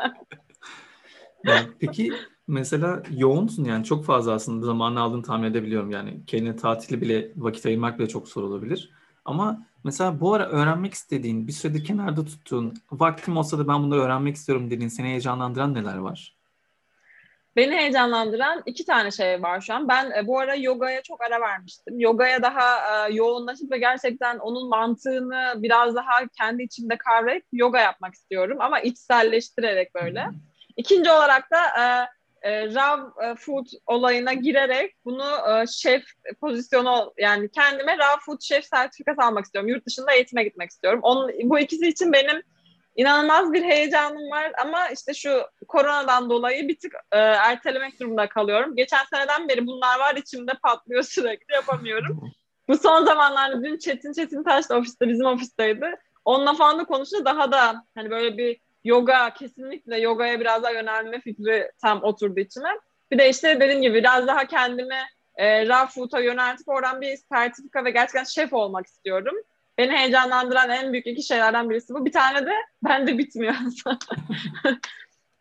[1.44, 2.12] yani peki
[2.48, 7.66] mesela yoğunsun yani çok fazla aslında zamanı aldığını tahmin edebiliyorum yani kendine tatili bile vakit
[7.66, 8.90] ayırmak bile çok zor olabilir.
[9.24, 14.00] Ama mesela bu ara öğrenmek istediğin, bir süredir kenarda tuttuğun, vaktim olsa da ben bunları
[14.00, 16.36] öğrenmek istiyorum dediğin, seni heyecanlandıran neler var?
[17.56, 19.88] Beni heyecanlandıran iki tane şey var şu an.
[19.88, 22.00] Ben e, bu ara yogaya çok ara vermiştim.
[22.00, 28.14] Yogaya daha e, yoğunlaşıp ve gerçekten onun mantığını biraz daha kendi içimde kavrayıp yoga yapmak
[28.14, 28.58] istiyorum.
[28.60, 30.26] Ama içselleştirerek böyle.
[30.76, 31.84] İkinci olarak da e,
[32.44, 36.04] e, raw e, food olayına girerek bunu e, şef
[36.40, 39.68] pozisyonu yani kendime raw food şef sertifikası almak istiyorum.
[39.68, 41.00] Yurt dışında eğitime gitmek istiyorum.
[41.02, 42.42] Onun, bu ikisi için benim
[42.96, 48.76] inanılmaz bir heyecanım var ama işte şu koronadan dolayı bir tık e, ertelemek durumunda kalıyorum.
[48.76, 52.30] Geçen seneden beri bunlar var içimde patlıyor sürekli yapamıyorum.
[52.68, 55.96] Bu son zamanlarda dün Çetin Çetin Taş da ofiste bizim ofisteydi.
[56.24, 61.20] Onunla falan da konuşunca daha da hani böyle bir yoga kesinlikle yogaya biraz daha yönelme
[61.20, 62.68] fikri tam oturdu içime.
[63.10, 64.98] Bir de işte dediğim gibi biraz daha kendimi
[65.36, 69.34] e, raw food'a yöneltip oradan bir sertifika ve gerçekten şef olmak istiyorum.
[69.78, 72.06] Beni heyecanlandıran en büyük iki şeylerden birisi bu.
[72.06, 72.52] Bir tane de
[72.84, 73.54] bende bitmiyor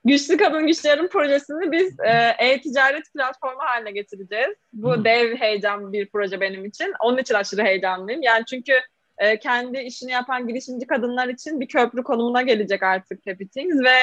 [0.05, 4.55] Güçlü Kadın Güçlü Yarın projesini biz e, e-ticaret platformu haline getireceğiz.
[4.73, 5.05] Bu hmm.
[5.05, 6.93] dev heyecan bir proje benim için.
[6.99, 8.21] Onun için aşırı heyecanlıyım.
[8.21, 8.73] Yani çünkü
[9.17, 13.97] e, kendi işini yapan girişimci kadınlar için bir köprü konumuna gelecek artık Happy Things ve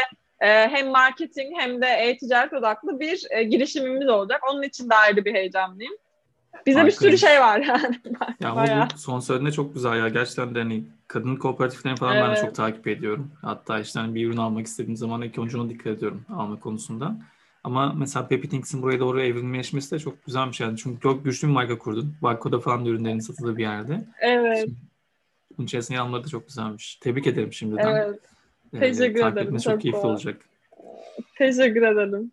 [0.47, 4.41] e, hem marketing hem de e-ticaret odaklı bir e, girişimimiz olacak.
[4.51, 5.95] Onun için de ayrı bir heyecanlıyım.
[6.67, 8.01] Bize bir sürü şey var yani.
[8.41, 10.09] ya ama bu son söylediğinde çok güzel ya.
[10.09, 12.25] Gerçekten de hani kadın kooperatiflerini falan evet.
[12.29, 13.31] ben de çok takip ediyorum.
[13.43, 17.17] Hatta işte hani bir ürün almak istediğim zaman ilk önce ona dikkat ediyorum alma konusunda.
[17.65, 20.79] Ama mesela Peppy Things'in buraya doğru evrimleşmesi de çok güzelmiş yani.
[20.79, 22.15] Çünkü çok güçlü bir marka kurdun.
[22.23, 24.05] Barco'da falan da ürünlerin satıldığı bir yerde.
[24.21, 24.59] Evet.
[24.59, 24.75] Şimdi
[25.59, 26.97] bunun içerisinde yanları da çok güzelmiş.
[26.97, 27.87] Tebrik ederim şimdiden.
[27.87, 28.21] Evet.
[28.75, 29.53] Ee, Teşekkür ederim.
[29.53, 30.41] Çok, çok keyifli olacak.
[31.39, 32.33] Teşekkür ederim.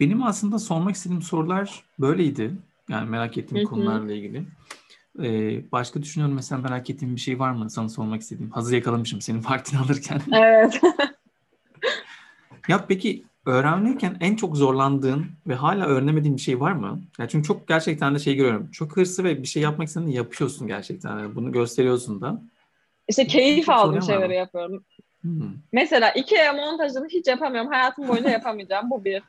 [0.00, 2.50] Benim aslında sormak istediğim sorular böyleydi.
[2.88, 3.70] Yani merak ettiğim Hı-hı.
[3.70, 4.44] konularla ilgili.
[5.22, 8.50] Ee, başka düşünüyorum mesela merak ettiğim bir şey var mı sana sormak istediğim?
[8.50, 10.20] Hazır yakalamışım senin vaktini alırken.
[10.32, 10.80] Evet.
[12.68, 17.00] ya peki öğrenirken en çok zorlandığın ve hala öğrenemediğin bir şey var mı?
[17.18, 18.70] Yani çünkü çok gerçekten de şey görüyorum.
[18.70, 21.18] Çok hırslı ve bir şey yapmak istediğinde yapıyorsun gerçekten.
[21.18, 22.42] Yani bunu gösteriyorsun da.
[23.08, 24.84] İşte keyif çok aldığım şeyleri yapıyorum.
[25.20, 25.50] Hmm.
[25.72, 27.70] Mesela Ikea montajını hiç yapamıyorum.
[27.70, 28.90] Hayatım boyunca yapamayacağım.
[28.90, 29.22] Bu bir.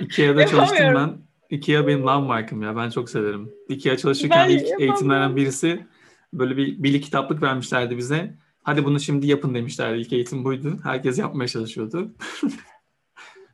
[0.00, 1.31] Ikea'da çalıştım ben.
[1.52, 2.76] Ikea benim landmark'ım ya.
[2.76, 3.52] Ben çok severim.
[3.68, 5.86] Ikea çalışırken ben ilk eğitimlerden birisi
[6.32, 8.34] böyle bir bilgi kitaplık vermişlerdi bize.
[8.62, 9.98] Hadi bunu şimdi yapın demişlerdi.
[10.00, 10.78] İlk eğitim buydu.
[10.84, 12.14] Herkes yapmaya çalışıyordu.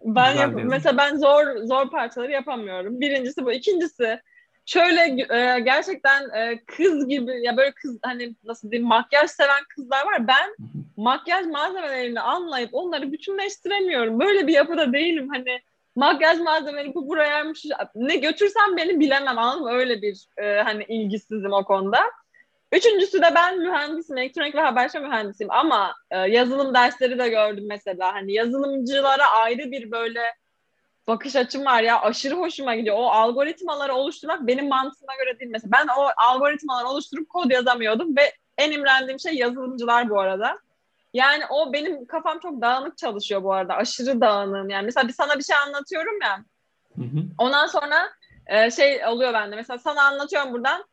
[0.05, 3.01] Ben yap- mesela ben zor zor parçaları yapamıyorum.
[3.01, 3.53] Birincisi bu.
[3.53, 4.21] İkincisi
[4.67, 10.07] şöyle e, gerçekten e, kız gibi ya böyle kız hani nasıl diyeyim makyaj seven kızlar
[10.07, 10.29] var.
[10.29, 10.57] Ben
[10.97, 14.21] makyaj malzemelerini anlayıp onları bütünleştiremiyorum.
[14.21, 15.29] Böyle bir yapıda değilim.
[15.33, 15.61] Hani
[15.99, 17.65] makyaj malzemeleri bu burayaymış.
[17.95, 19.73] Ne götürsem beni bilemem anladın mı?
[19.73, 21.99] Öyle bir e, hani ilgisizim o konuda.
[22.73, 28.15] Üçüncüsü de ben mühendisim, elektronik ve haberleşme mühendisiyim ama e, yazılım dersleri de gördüm mesela.
[28.15, 30.21] Hani yazılımcılara ayrı bir böyle
[31.07, 32.97] bakış açım var ya aşırı hoşuma gidiyor.
[32.99, 35.71] O algoritmaları oluşturmak benim mantığıma göre değil mesela.
[35.73, 40.59] Ben o algoritmaları oluşturup kod yazamıyordum ve en imrendiğim şey yazılımcılar bu arada.
[41.15, 43.75] Yani o benim kafam çok dağınık çalışıyor bu arada.
[43.75, 44.71] Aşırı dağınığım.
[44.71, 46.45] Yani mesela bir sana bir şey anlatıyorum ya.
[46.97, 47.25] Hı hı.
[47.39, 48.11] Ondan sonra
[48.47, 49.57] e, şey oluyor bende.
[49.57, 50.85] Mesela sana anlatıyorum buradan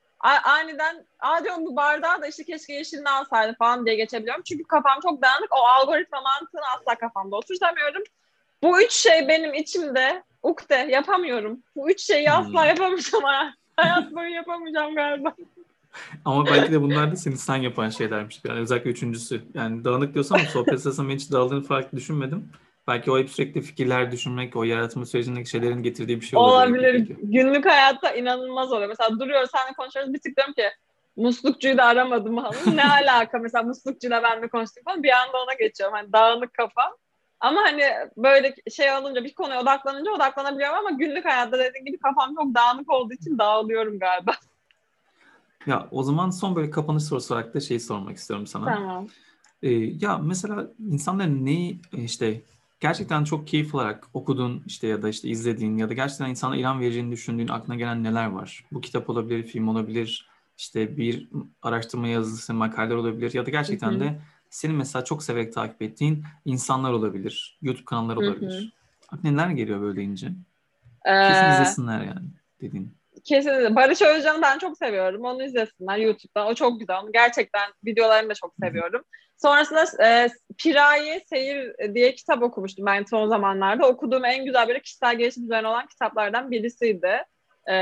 [0.43, 4.43] aniden aa diyorum bu bardağı da işte keşke yeşilini alsaydı falan diye geçebiliyorum.
[4.43, 5.49] Çünkü kafam çok dağınık.
[5.51, 8.03] O algoritma mantığını asla kafamda oturtamıyorum.
[8.63, 11.63] Bu üç şey benim içimde ukde yapamıyorum.
[11.76, 12.36] Bu üç şeyi hmm.
[12.36, 13.24] asla yapamayacağım.
[13.76, 15.36] Hayat boyu yapamayacağım galiba.
[16.26, 18.41] Ama belki de bunlar da seni sen yapan şeylermiş.
[18.46, 19.41] Yani özellikle üçüncüsü.
[19.54, 22.52] Yani dağınık diyorsam sohbet sırasında hiç dağıldığını farklı düşünmedim.
[22.88, 26.80] Belki o hep sürekli fikirler düşünmek, o yaratma sürecindeki şeylerin getirdiği bir şey olabilir.
[26.80, 27.16] Olabilir.
[27.24, 28.89] Günlük hayatta inanılmaz oluyor.
[28.89, 30.14] Mesela duruyoruz, seninle konuşuyoruz.
[30.14, 30.64] Bir tık diyorum ki
[31.16, 32.78] muslukçuyu da aramadım falan.
[32.78, 35.04] Ne alaka mesela muslukçuyla ben de konuştum falan.
[35.04, 35.96] Bir anda ona geçiyorum.
[35.96, 36.91] Hani dağınık kafam.
[37.39, 37.84] Ama hani
[38.18, 42.91] böyle şey olunca bir konuya odaklanınca odaklanabiliyorum ama günlük hayatta dediğim gibi kafam çok dağınık
[42.91, 44.32] olduğu için dağılıyorum galiba.
[45.68, 48.66] Ya o zaman son böyle kapanış sorusu olarak da şeyi sormak istiyorum sana.
[48.66, 49.07] Tamam.
[49.63, 52.41] Ee, ya mesela insanların neyi işte
[52.80, 56.80] gerçekten çok keyif alarak okuduğun işte ya da işte izlediğin ya da gerçekten insana ilham
[56.80, 58.66] vereceğini düşündüğün aklına gelen neler var?
[58.72, 61.30] Bu kitap olabilir, film olabilir, işte bir
[61.61, 63.99] araştırma yazısı, makaleler olabilir ya da gerçekten Hı hı.
[63.99, 68.74] de senin mesela çok severek takip ettiğin insanlar olabilir, YouTube kanalları olabilir.
[69.09, 70.28] Aklına neler geliyor böyle deyince?
[71.05, 72.28] Ee, Kesin izlesinler yani
[72.61, 72.95] dediğin.
[73.26, 73.76] Kesinlikle.
[73.76, 75.26] Barış Özcan'ı ben çok seviyorum.
[75.26, 76.47] Onu izlesinler YouTube'dan.
[76.47, 76.97] O çok güzel.
[77.03, 79.03] Onu gerçekten videolarını da çok seviyorum.
[79.38, 83.88] Sonrasında e, Piraye Seyir diye kitap okumuştum ben son zamanlarda.
[83.88, 87.23] Okuduğum en güzel böyle kişisel gelişim üzerine olan kitaplardan birisiydi.
[87.69, 87.76] E,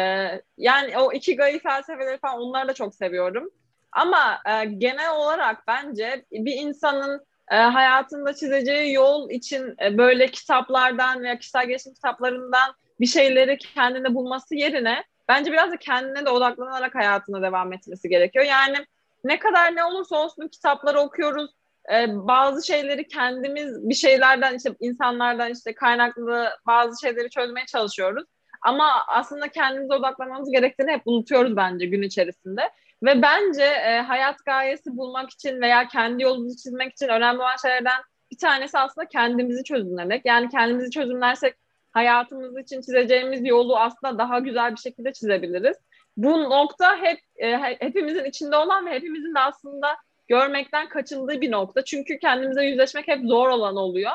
[0.58, 3.50] yani o ikigai felsefeleri falan onları da çok seviyorum.
[3.92, 11.24] Ama e, genel olarak bence bir insanın e, hayatında çizeceği yol için e, böyle kitaplardan
[11.24, 16.96] veya kişisel gelişim kitaplarından bir şeyleri kendinde bulması yerine bence biraz da kendine de odaklanarak
[16.96, 18.46] hayatına devam etmesi gerekiyor.
[18.46, 18.78] Yani
[19.24, 21.52] ne kadar ne olursa olsun kitapları okuyoruz.
[21.94, 28.24] Ee, bazı şeyleri kendimiz bir şeylerden işte insanlardan işte kaynaklı bazı şeyleri çözmeye çalışıyoruz.
[28.62, 32.62] Ama aslında kendimize odaklamamız gerektiğini hep unutuyoruz bence gün içerisinde.
[33.04, 38.02] Ve bence e, hayat gayesi bulmak için veya kendi yolumuzu çizmek için önemli olan şeylerden
[38.32, 40.26] bir tanesi aslında kendimizi çözümlemek.
[40.26, 41.56] Yani kendimizi çözümlersek
[41.94, 45.78] hayatımız için çizeceğimiz yolu aslında daha güzel bir şekilde çizebiliriz.
[46.18, 51.84] Bu nokta hep e, hepimizin içinde olan ve hepimizin de aslında görmekten kaçındığı bir nokta.
[51.86, 54.12] Çünkü kendimize yüzleşmek hep zor olan oluyor.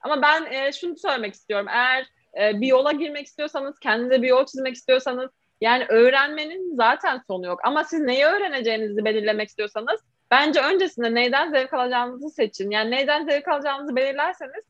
[0.00, 1.66] Ama ben e, şunu söylemek istiyorum.
[1.68, 2.06] Eğer
[2.40, 5.30] e, bir yola girmek istiyorsanız, kendinize bir yol çizmek istiyorsanız
[5.60, 7.60] yani öğrenmenin zaten sonu yok.
[7.64, 12.70] Ama siz neyi öğreneceğinizi belirlemek istiyorsanız bence öncesinde neyden zevk alacağınızı seçin.
[12.70, 14.64] Yani neyden zevk alacağınızı belirlerseniz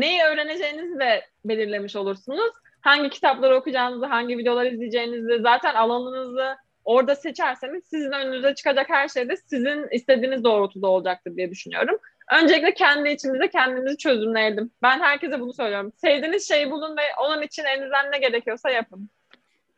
[0.00, 2.50] neyi öğreneceğinizi de belirlemiş olursunuz.
[2.80, 9.28] Hangi kitapları okuyacağınızı, hangi videolar izleyeceğinizi, zaten alanınızı orada seçerseniz sizin önünüze çıkacak her şey
[9.28, 11.98] de sizin istediğiniz doğrultuda olacaktır diye düşünüyorum.
[12.32, 14.70] Öncelikle kendi içimizde kendimizi çözümleyelim.
[14.82, 15.92] Ben herkese bunu söylüyorum.
[15.96, 19.10] Sevdiğiniz şeyi bulun ve onun için elinizden ne gerekiyorsa yapın.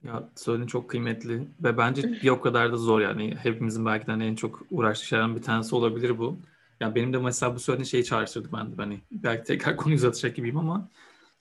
[0.05, 3.37] Ya söylediğin çok kıymetli ve bence bir o kadar da zor yani.
[3.43, 6.39] Hepimizin belki de hani en çok uğraştığı şeylerden bir tanesi olabilir bu.
[6.81, 8.77] Ya benim de mesela bu söylediğin şeyi çağrıştırdı bende.
[8.77, 10.89] Hani belki tekrar konuyu uzatacak gibiyim ama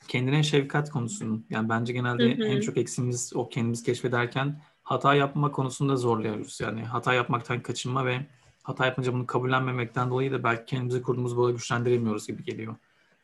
[0.08, 2.48] kendine şefkat konusunun yani bence genelde Hı hı.
[2.48, 6.60] en çok eksimiz o kendimiz keşfederken hata yapma konusunda zorluyoruz.
[6.62, 8.26] Yani hata yapmaktan kaçınma ve
[8.64, 12.76] hata yapınca bunu kabullenmemekten dolayı da belki kendimizi kurduğumuz bağ güçlendiremiyoruz gibi geliyor.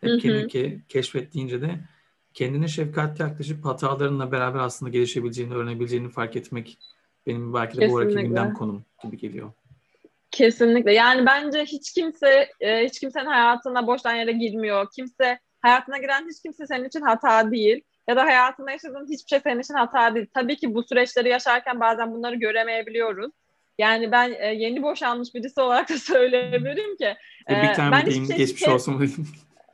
[0.01, 0.19] Hep Hı hı.
[0.19, 1.79] kendini ke- keşfet deyince de
[2.33, 6.77] kendine şefkatli yaklaşıp hatalarınla beraber aslında gelişebileceğini, öğrenebileceğini fark etmek
[7.27, 8.27] benim belki de bu araki Kesinlikle.
[8.27, 9.51] gündem konum gibi geliyor.
[10.33, 10.93] Kesinlikle.
[10.93, 14.87] Yani bence hiç kimse e, hiç kimsenin hayatına boştan yere girmiyor.
[14.95, 17.81] Kimse hayatına giren hiç kimse senin için hata değil.
[18.09, 20.27] Ya da hayatında yaşadığın hiçbir şey senin için hata değil.
[20.33, 23.31] Tabii ki bu süreçleri yaşarken bazen bunları göremeyebiliyoruz.
[23.77, 27.15] Yani ben e, yeni boşanmış birisi olarak da söyleyebilirim ki.
[27.49, 29.09] Ve bir e, tane ben hiçbir şey geçmiş için- olsun.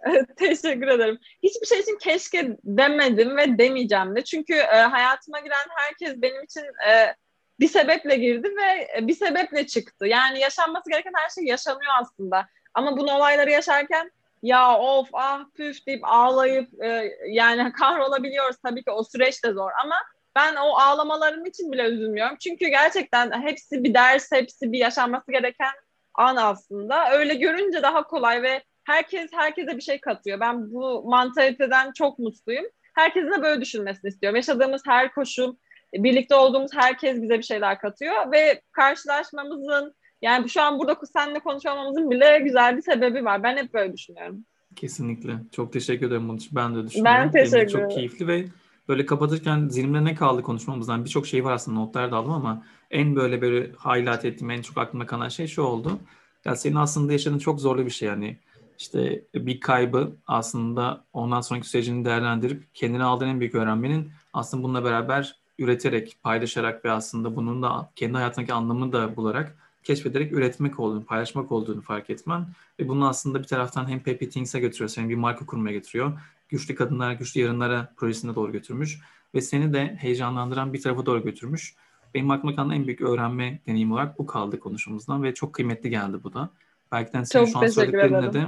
[0.38, 1.20] Teşekkür ederim.
[1.44, 4.24] Hiçbir şey için keşke demedim ve demeyeceğim de.
[4.24, 7.16] Çünkü e, hayatıma giren herkes benim için e,
[7.60, 10.08] bir sebeple girdi ve e, bir sebeple çıktı.
[10.08, 12.48] Yani yaşanması gereken her şey yaşanıyor aslında.
[12.74, 14.12] Ama bu olayları yaşarken
[14.44, 18.58] ya of ah püf deyip ağlayıp e, yani kahrolabiliyoruz.
[18.64, 19.96] Tabii ki o süreç de zor ama
[20.36, 22.38] ben o ağlamalarım için bile üzülmüyorum.
[22.38, 25.74] Çünkü gerçekten hepsi bir ders, hepsi bir yaşanması gereken
[26.14, 27.12] an aslında.
[27.12, 30.40] Öyle görünce daha kolay ve herkes herkese bir şey katıyor.
[30.40, 32.66] Ben bu mantaliteden çok mutluyum.
[32.96, 34.36] Herkesin de böyle düşünmesini istiyorum.
[34.36, 35.56] Yaşadığımız her koşul,
[35.94, 41.76] birlikte olduğumuz herkes bize bir şeyler katıyor ve karşılaşmamızın yani şu an burada seninle konuşuyor
[41.76, 43.44] olmamızın bile güzel bir sebebi var.
[43.44, 44.46] Ben hep böyle düşünüyorum.
[44.76, 45.34] Kesinlikle.
[45.52, 46.56] Çok teşekkür ederim bunun için.
[46.56, 47.22] Ben de düşünüyorum.
[47.24, 47.96] Ben teşekkür Çok ederim.
[47.96, 48.46] keyifli ve
[48.88, 53.16] böyle kapatırken zihnimde ne kaldı konuşmamızdan birçok şey var aslında notlar da aldım ama en
[53.16, 56.00] böyle böyle highlight ettiğim en çok aklımda kalan şey şu oldu.
[56.46, 58.38] Ya senin aslında yaşadığın çok zorlu bir şey yani.
[58.78, 64.84] İşte bir kaybı aslında ondan sonraki sürecini değerlendirip kendine aldığın en büyük öğrenmenin aslında bununla
[64.84, 71.06] beraber üreterek, paylaşarak ve aslında bunun da kendi hayatındaki anlamını da bularak keşfederek üretmek olduğunu,
[71.06, 72.48] paylaşmak olduğunu fark etmen
[72.80, 76.20] ve bunu aslında bir taraftan hem Pepe Things'e götürüyor, seni bir marka kurmaya getiriyor.
[76.50, 79.00] Güçlü Kadınlar, Güçlü Yarınlara projesine doğru götürmüş
[79.36, 81.76] ve seni de heyecanlandıran bir tarafa doğru götürmüş.
[82.14, 86.18] Benim aklıma kalan en büyük öğrenme deneyimi olarak bu kaldı konuşmamızdan ve çok kıymetli geldi
[86.24, 86.50] bu da.
[86.92, 88.34] Belki de senin Çok şu an ederim.
[88.34, 88.48] de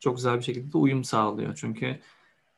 [0.00, 1.54] çok güzel bir şekilde de uyum sağlıyor.
[1.54, 1.98] Çünkü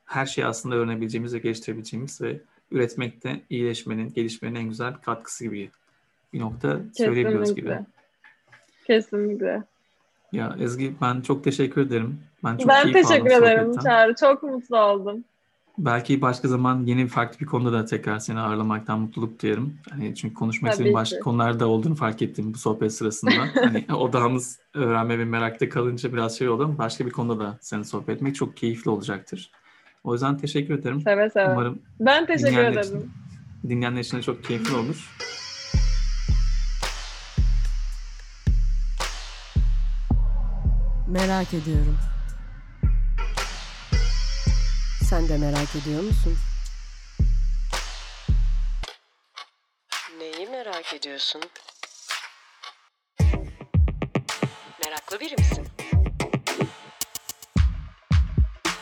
[0.05, 2.41] her şey aslında öğrenebileceğimiz ve geliştirebileceğimiz ve
[2.71, 5.69] üretmekte iyileşmenin, gelişmenin en güzel katkısı gibi
[6.33, 7.67] bir nokta söyleyebiliyoruz gibi.
[7.67, 7.85] Kesinlikle.
[8.87, 9.63] Kesinlikle.
[10.31, 12.19] Ya Ezgi ben çok teşekkür ederim.
[12.43, 13.77] Ben çok ben teşekkür ederim.
[13.83, 14.15] Çağrı.
[14.15, 15.23] Çok mutlu oldum.
[15.77, 19.73] Belki başka zaman yeni farklı bir konuda da tekrar seni ağırlamaktan mutluluk duyarım.
[19.89, 21.21] Hani çünkü konuşmak Tabii istediğim başka ki.
[21.21, 23.31] konular da olduğunu fark ettim bu sohbet sırasında.
[23.55, 27.85] hani odağımız öğrenme ve merakta kalınca biraz şey oldu ama başka bir konuda da seninle
[27.85, 29.51] sohbet etmek çok keyifli olacaktır.
[30.03, 31.01] O yüzden teşekkür ederim.
[31.01, 31.51] Seve seve.
[31.51, 32.97] Umarım ben teşekkür dinleyenler ederim.
[32.97, 33.11] için,
[33.69, 35.09] dinleyenler için de çok keyifli olur.
[41.07, 41.97] Merak ediyorum.
[45.09, 46.37] Sen de merak ediyor musun?
[50.19, 51.41] Neyi merak ediyorsun?
[54.85, 55.67] Meraklı biri misin?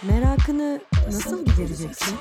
[0.03, 2.15] Merakını nasıl gidereceksin?